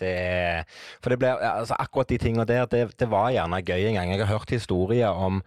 [0.00, 0.14] det,
[1.02, 4.12] for det ble, altså, akkurat de tingene der, det, det var gjerne gøy en gang.
[4.14, 5.40] Jeg har hørt historier om,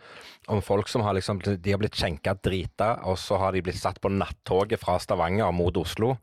[0.52, 3.82] om folk som har liksom, de har blitt skjenka drita, og så har de blitt
[3.82, 6.16] satt på nattoget fra Stavanger mot Oslo.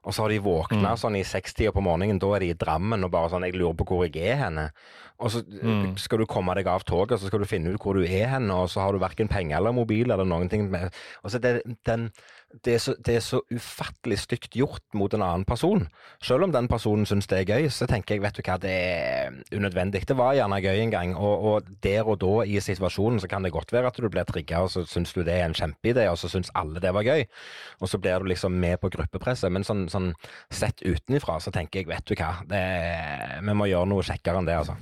[0.00, 3.04] Og så har de våkna sånn i sekstida på morgenen, da er de i Drammen
[3.04, 4.70] og bare sånn Jeg lurer på hvor jeg er henne.
[5.20, 5.98] Og så mm.
[6.00, 8.30] skal du komme deg av toget, og så skal du finne ut hvor du er
[8.32, 10.70] henne, og så har du verken penger eller mobil eller noen ting.
[10.72, 10.96] Med.
[11.28, 12.08] så det, den,
[12.50, 15.84] det, er så, det er så ufattelig stygt gjort mot en annen person.
[16.24, 18.72] Selv om den personen syns det er gøy, så tenker jeg vet du hva, det
[18.74, 20.02] er unødvendig.
[20.08, 23.46] Det var gjerne gøy en gang, og, og der og da i situasjonen så kan
[23.46, 26.08] det godt være at du blir trigga, og så syns du det er en kjempeidé,
[26.10, 27.26] og så syns alle det var gøy.
[27.80, 29.52] Og så blir du liksom med på gruppepresset.
[29.54, 30.10] Men sånn, sånn
[30.50, 32.64] sett utenifra så tenker jeg vet du hva, det,
[33.46, 34.76] vi må gjøre noe kjekkere enn det, altså.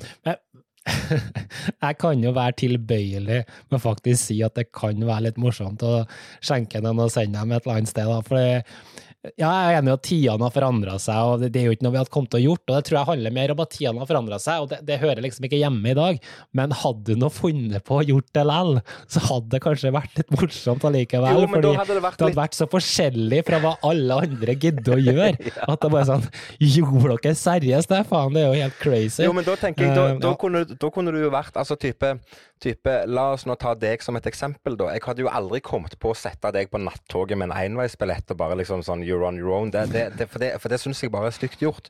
[1.84, 6.03] Jeg kan jo være tilbøyelig med faktisk si at det kan være litt morsomt å
[6.41, 8.09] skjenke den og sende dem et eller annet sted.
[8.09, 8.20] Da.
[8.26, 8.97] For
[9.37, 11.76] ja, jeg er enig i at tidene har forandra seg, og det, det er jo
[11.76, 12.64] ikke noe vi hadde kommet til å gjort.
[12.66, 14.99] Og det tror jeg handler mer om at tidene har forandra seg, og det, det
[15.05, 16.20] hører liksom ikke hjemme i dag.
[16.61, 18.74] Men hadde du nå funnet på å gjort det lell,
[19.07, 21.39] så hadde det kanskje vært litt morsomt allikevel.
[21.39, 24.59] Jo, da fordi hadde det vært det hadde vært så forskjellig fra hva alle andre
[24.59, 25.55] gidder å gjøre.
[25.68, 28.03] At det bare er sånn Gjorde dere seriøst det?
[28.11, 29.22] Faen, det er jo helt crazy.
[29.24, 31.76] Jo, men da tenker jeg, da, Eh, da, kunne, da kunne du jo vært altså
[31.81, 32.14] type,
[32.61, 34.91] type La oss nå ta deg som et eksempel, da.
[34.95, 38.39] Jeg hadde jo aldri kommet på å sette deg på nattoget med en enveisbillett og
[38.41, 39.71] bare liksom sånn you're on your own.
[39.75, 41.89] Det, det, det, for det, for det syns jeg bare er stygt gjort.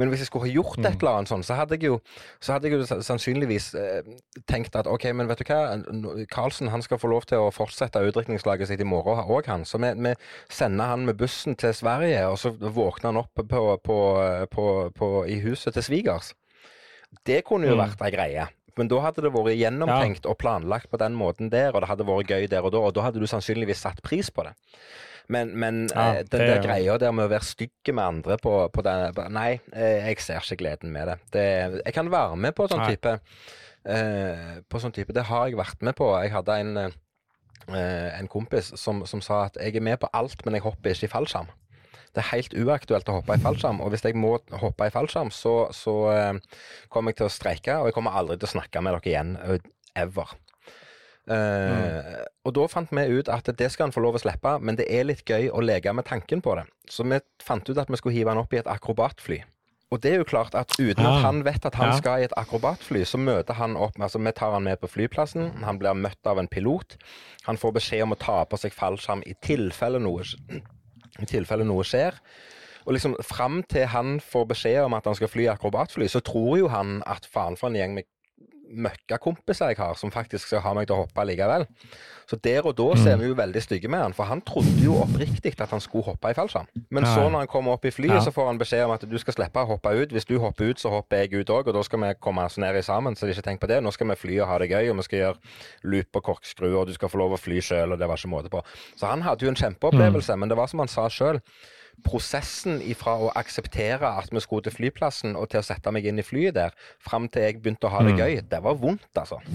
[0.00, 2.00] Men hvis jeg skulle ha gjort et eller annet sånn, så hadde jeg jo,
[2.40, 4.08] så hadde jeg jo sannsynligvis eh,
[4.50, 5.60] tenkt at OK, men vet du hva,
[6.32, 9.64] Karlsen han skal få lov til å fortsette utdrikningslaget sitt i morgen òg, han.
[9.68, 10.14] Så vi, vi
[10.52, 13.98] sender han med bussen til Sverige, og så våkner han opp på, på,
[14.52, 16.32] på, på, i huset til svigers.
[17.26, 17.82] Det kunne jo Mm.
[17.84, 18.46] vært ei greie.
[18.76, 22.06] Men da hadde det vært gjennomtenkt og planlagt på den måten der, og det hadde
[22.08, 24.52] vært gøy der og da, og da hadde du sannsynligvis satt pris på det.
[25.32, 28.84] Men, men eh, den der greia der med å være stygge med andre på, på
[28.86, 31.16] den Nei, eh, jeg ser ikke gleden med det.
[31.34, 31.46] det
[31.80, 35.82] jeg kan være med på sånn type eh, På sånn type Det har jeg vært
[35.82, 36.12] med på.
[36.22, 40.46] Jeg hadde en, eh, en kompis som, som sa at jeg er med på alt,
[40.46, 41.50] men jeg hopper ikke i fallskjerm.
[42.16, 45.28] Det er helt uaktuelt å hoppe i fallskjerm, og hvis jeg må hoppe i fallskjerm,
[45.36, 46.38] så, så eh,
[46.88, 49.34] kommer jeg til å streike, og jeg kommer aldri til å snakke med dere igjen.
[49.96, 50.32] Ever.
[51.26, 54.78] Eh, Og da fant vi ut at det skal han få lov å slippe, men
[54.78, 56.64] det er litt gøy å leke med tanken på det.
[56.88, 59.40] Så vi fant ut at vi skulle hive han opp i et akrobatfly.
[59.94, 61.16] Og det er jo klart at uten Ah.
[61.18, 61.96] at han vet at han Ja.
[61.98, 65.62] skal i et akrobatfly, så møter han opp Altså, vi tar han med på flyplassen,
[65.62, 66.96] han blir møtt av en pilot.
[67.46, 70.22] Han får beskjed om å ta på seg fallskjerm i tilfelle noe,
[71.22, 72.18] i tilfelle noe skjer.
[72.86, 76.52] Og liksom fram til han får beskjed om at han skal fly akrobatfly, så tror
[76.60, 78.06] jo han at faen for en gjeng med
[78.70, 81.66] møkkakompiser jeg har, som faktisk skal ha meg til å hoppe likevel.
[82.26, 84.82] Så der og da så er vi jo veldig stygge med han, for han trodde
[84.82, 86.66] jo oppriktig at han skulle hoppe i fallskjerm.
[86.90, 89.14] Men så når han kommer opp i flyet, så får han beskjed om at du
[89.22, 90.14] skal slippe å hoppe ut.
[90.14, 92.58] Hvis du hopper ut, så hopper jeg ut òg, og da skal vi komme oss
[92.58, 93.14] ned i sammen.
[93.14, 93.78] Så ikke tenk på det.
[93.84, 95.54] Nå skal vi fly og ha det gøy, og vi skal gjøre
[95.94, 98.34] loop og korkskru, og du skal få lov å fly sjøl, og det var ikke
[98.34, 98.64] måte på.
[98.98, 101.38] Så han hadde jo en kjempeopplevelse, men det var som han sa sjøl.
[102.04, 106.20] Prosessen ifra å akseptere at vi skulle til flyplassen, og til å sette meg inn
[106.20, 109.40] i flyet der, fram til jeg begynte å ha det gøy, det var vondt, altså.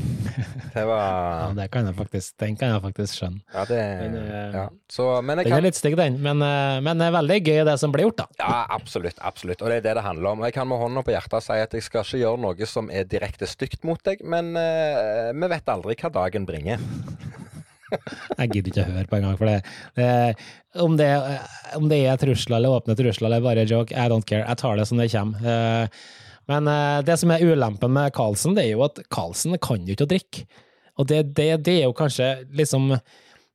[0.72, 3.42] Det Ja, det kan jeg faktisk, den kan jeg faktisk skjønne.
[3.54, 4.66] Ja, det Den er- ja.
[4.90, 7.66] Så, Men jeg Den er litt stygg, den, men, eh, men det er veldig gøy
[7.68, 8.28] det som blir gjort, da.
[8.40, 9.20] Ja, absolutt.
[9.20, 9.62] absolutt.
[9.62, 10.44] Og det er det det handler om.
[10.48, 13.04] Jeg kan med hånda på hjertet si at jeg skal ikke gjøre noe som er
[13.04, 16.80] direkte stygt mot deg, men uh, vi vet aldri hva dagen bringer.
[17.92, 20.10] Jeg gidder ikke å høre på engang, for det,
[20.82, 21.10] om, det,
[21.78, 24.46] om det er trusler eller åpne trusler eller bare joke, I don't care.
[24.48, 25.48] Jeg tar det som det kommer.
[25.54, 26.04] Eh,
[26.52, 29.94] Men eh, det som er ulempen med Carlsen, det er jo at Carlsen kan jo
[29.96, 30.46] ikke å drikke.
[31.00, 32.92] Og det, det, det er jo kanskje liksom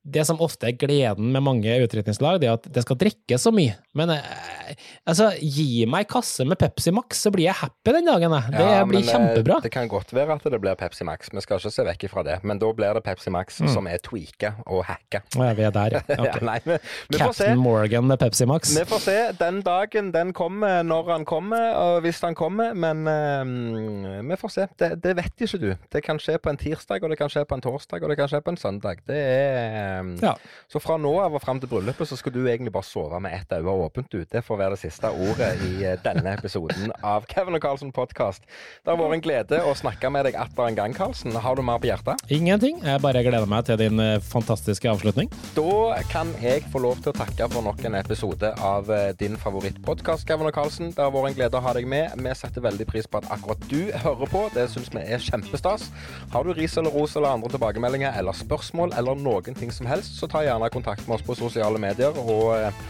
[0.06, 3.50] det som ofte er gleden med mange utdrikningslag, det er at det skal drikkes så
[3.54, 3.74] mye.
[3.98, 4.74] Men eh,
[5.08, 8.30] altså, gi meg kasse med Pepsi Max, så blir jeg happy den dagen.
[8.36, 8.52] jeg.
[8.54, 9.60] Det Ja, blir men, eh, kjempebra.
[9.64, 11.30] Det kan godt være at det blir Pepsi Max.
[11.34, 12.36] Vi skal ikke se vekk ifra det.
[12.46, 13.68] Men da blir det Pepsi Max Mm.
[13.74, 15.22] som er tweaka og hacka.
[15.34, 16.02] Ja, vi er der, ja.
[16.26, 16.78] Ja, nei, vi,
[17.10, 17.18] vi.
[17.18, 18.76] Captain Morgan med Pepsi Max.
[18.78, 19.18] Vi får se.
[19.40, 22.74] Den dagen den kommer, når han kommer, og hvis han kommer.
[22.74, 24.66] Men eh, vi får se.
[24.78, 25.70] Det, det vet ikke du.
[25.92, 28.18] Det kan skje på en tirsdag, og det kan skje på en torsdag, og det
[28.18, 29.02] kan skje på en søndag.
[29.06, 30.34] Det er Ja.
[30.70, 33.34] Så fra nå av og fram til bryllupet så skal du egentlig bare sove med
[33.36, 34.26] ett øye åpent ute.
[34.32, 38.44] Det får være det siste ordet i eh, denne episoden av Kevin og Carlsen podkast.
[38.84, 41.36] Det har vært en glede å snakke med deg atter en gang, Carlsen.
[41.40, 42.22] Har du mer på hjertet?
[42.32, 42.80] Ingenting.
[42.84, 45.30] Jeg bare gleder meg til din eh, fantastiske avslutning.
[45.56, 49.38] Da kan jeg få lov til å takke for nok en episode av eh, din
[49.40, 50.92] favorittpodkast, Kevin og Carlsen.
[50.96, 52.16] Det har vært en glede å ha deg med.
[52.26, 54.44] Vi setter veldig pris på at akkurat du hører på.
[54.54, 55.88] Det syns vi er kjempestas.
[56.34, 60.18] Har du ris eller ros eller andre tilbakemeldinger eller spørsmål eller noen ting som helst,
[60.20, 62.84] så ta gjerne kontakt med oss på sosiale medier og eh,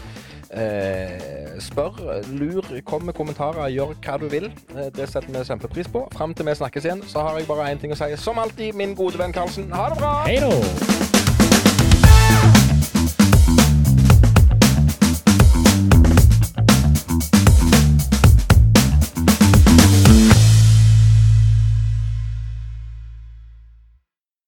[0.51, 4.45] Eh, spør, lur, kom med kommentarer, gjør hva du vil.
[4.77, 6.07] Eh, det setter vi kjempepris på.
[6.15, 8.13] Fram til vi snakkes igjen, så har jeg bare én ting å si.
[8.15, 10.13] Som alltid, min gode venn Karlsen, ha det bra!
[10.27, 11.26] Hei!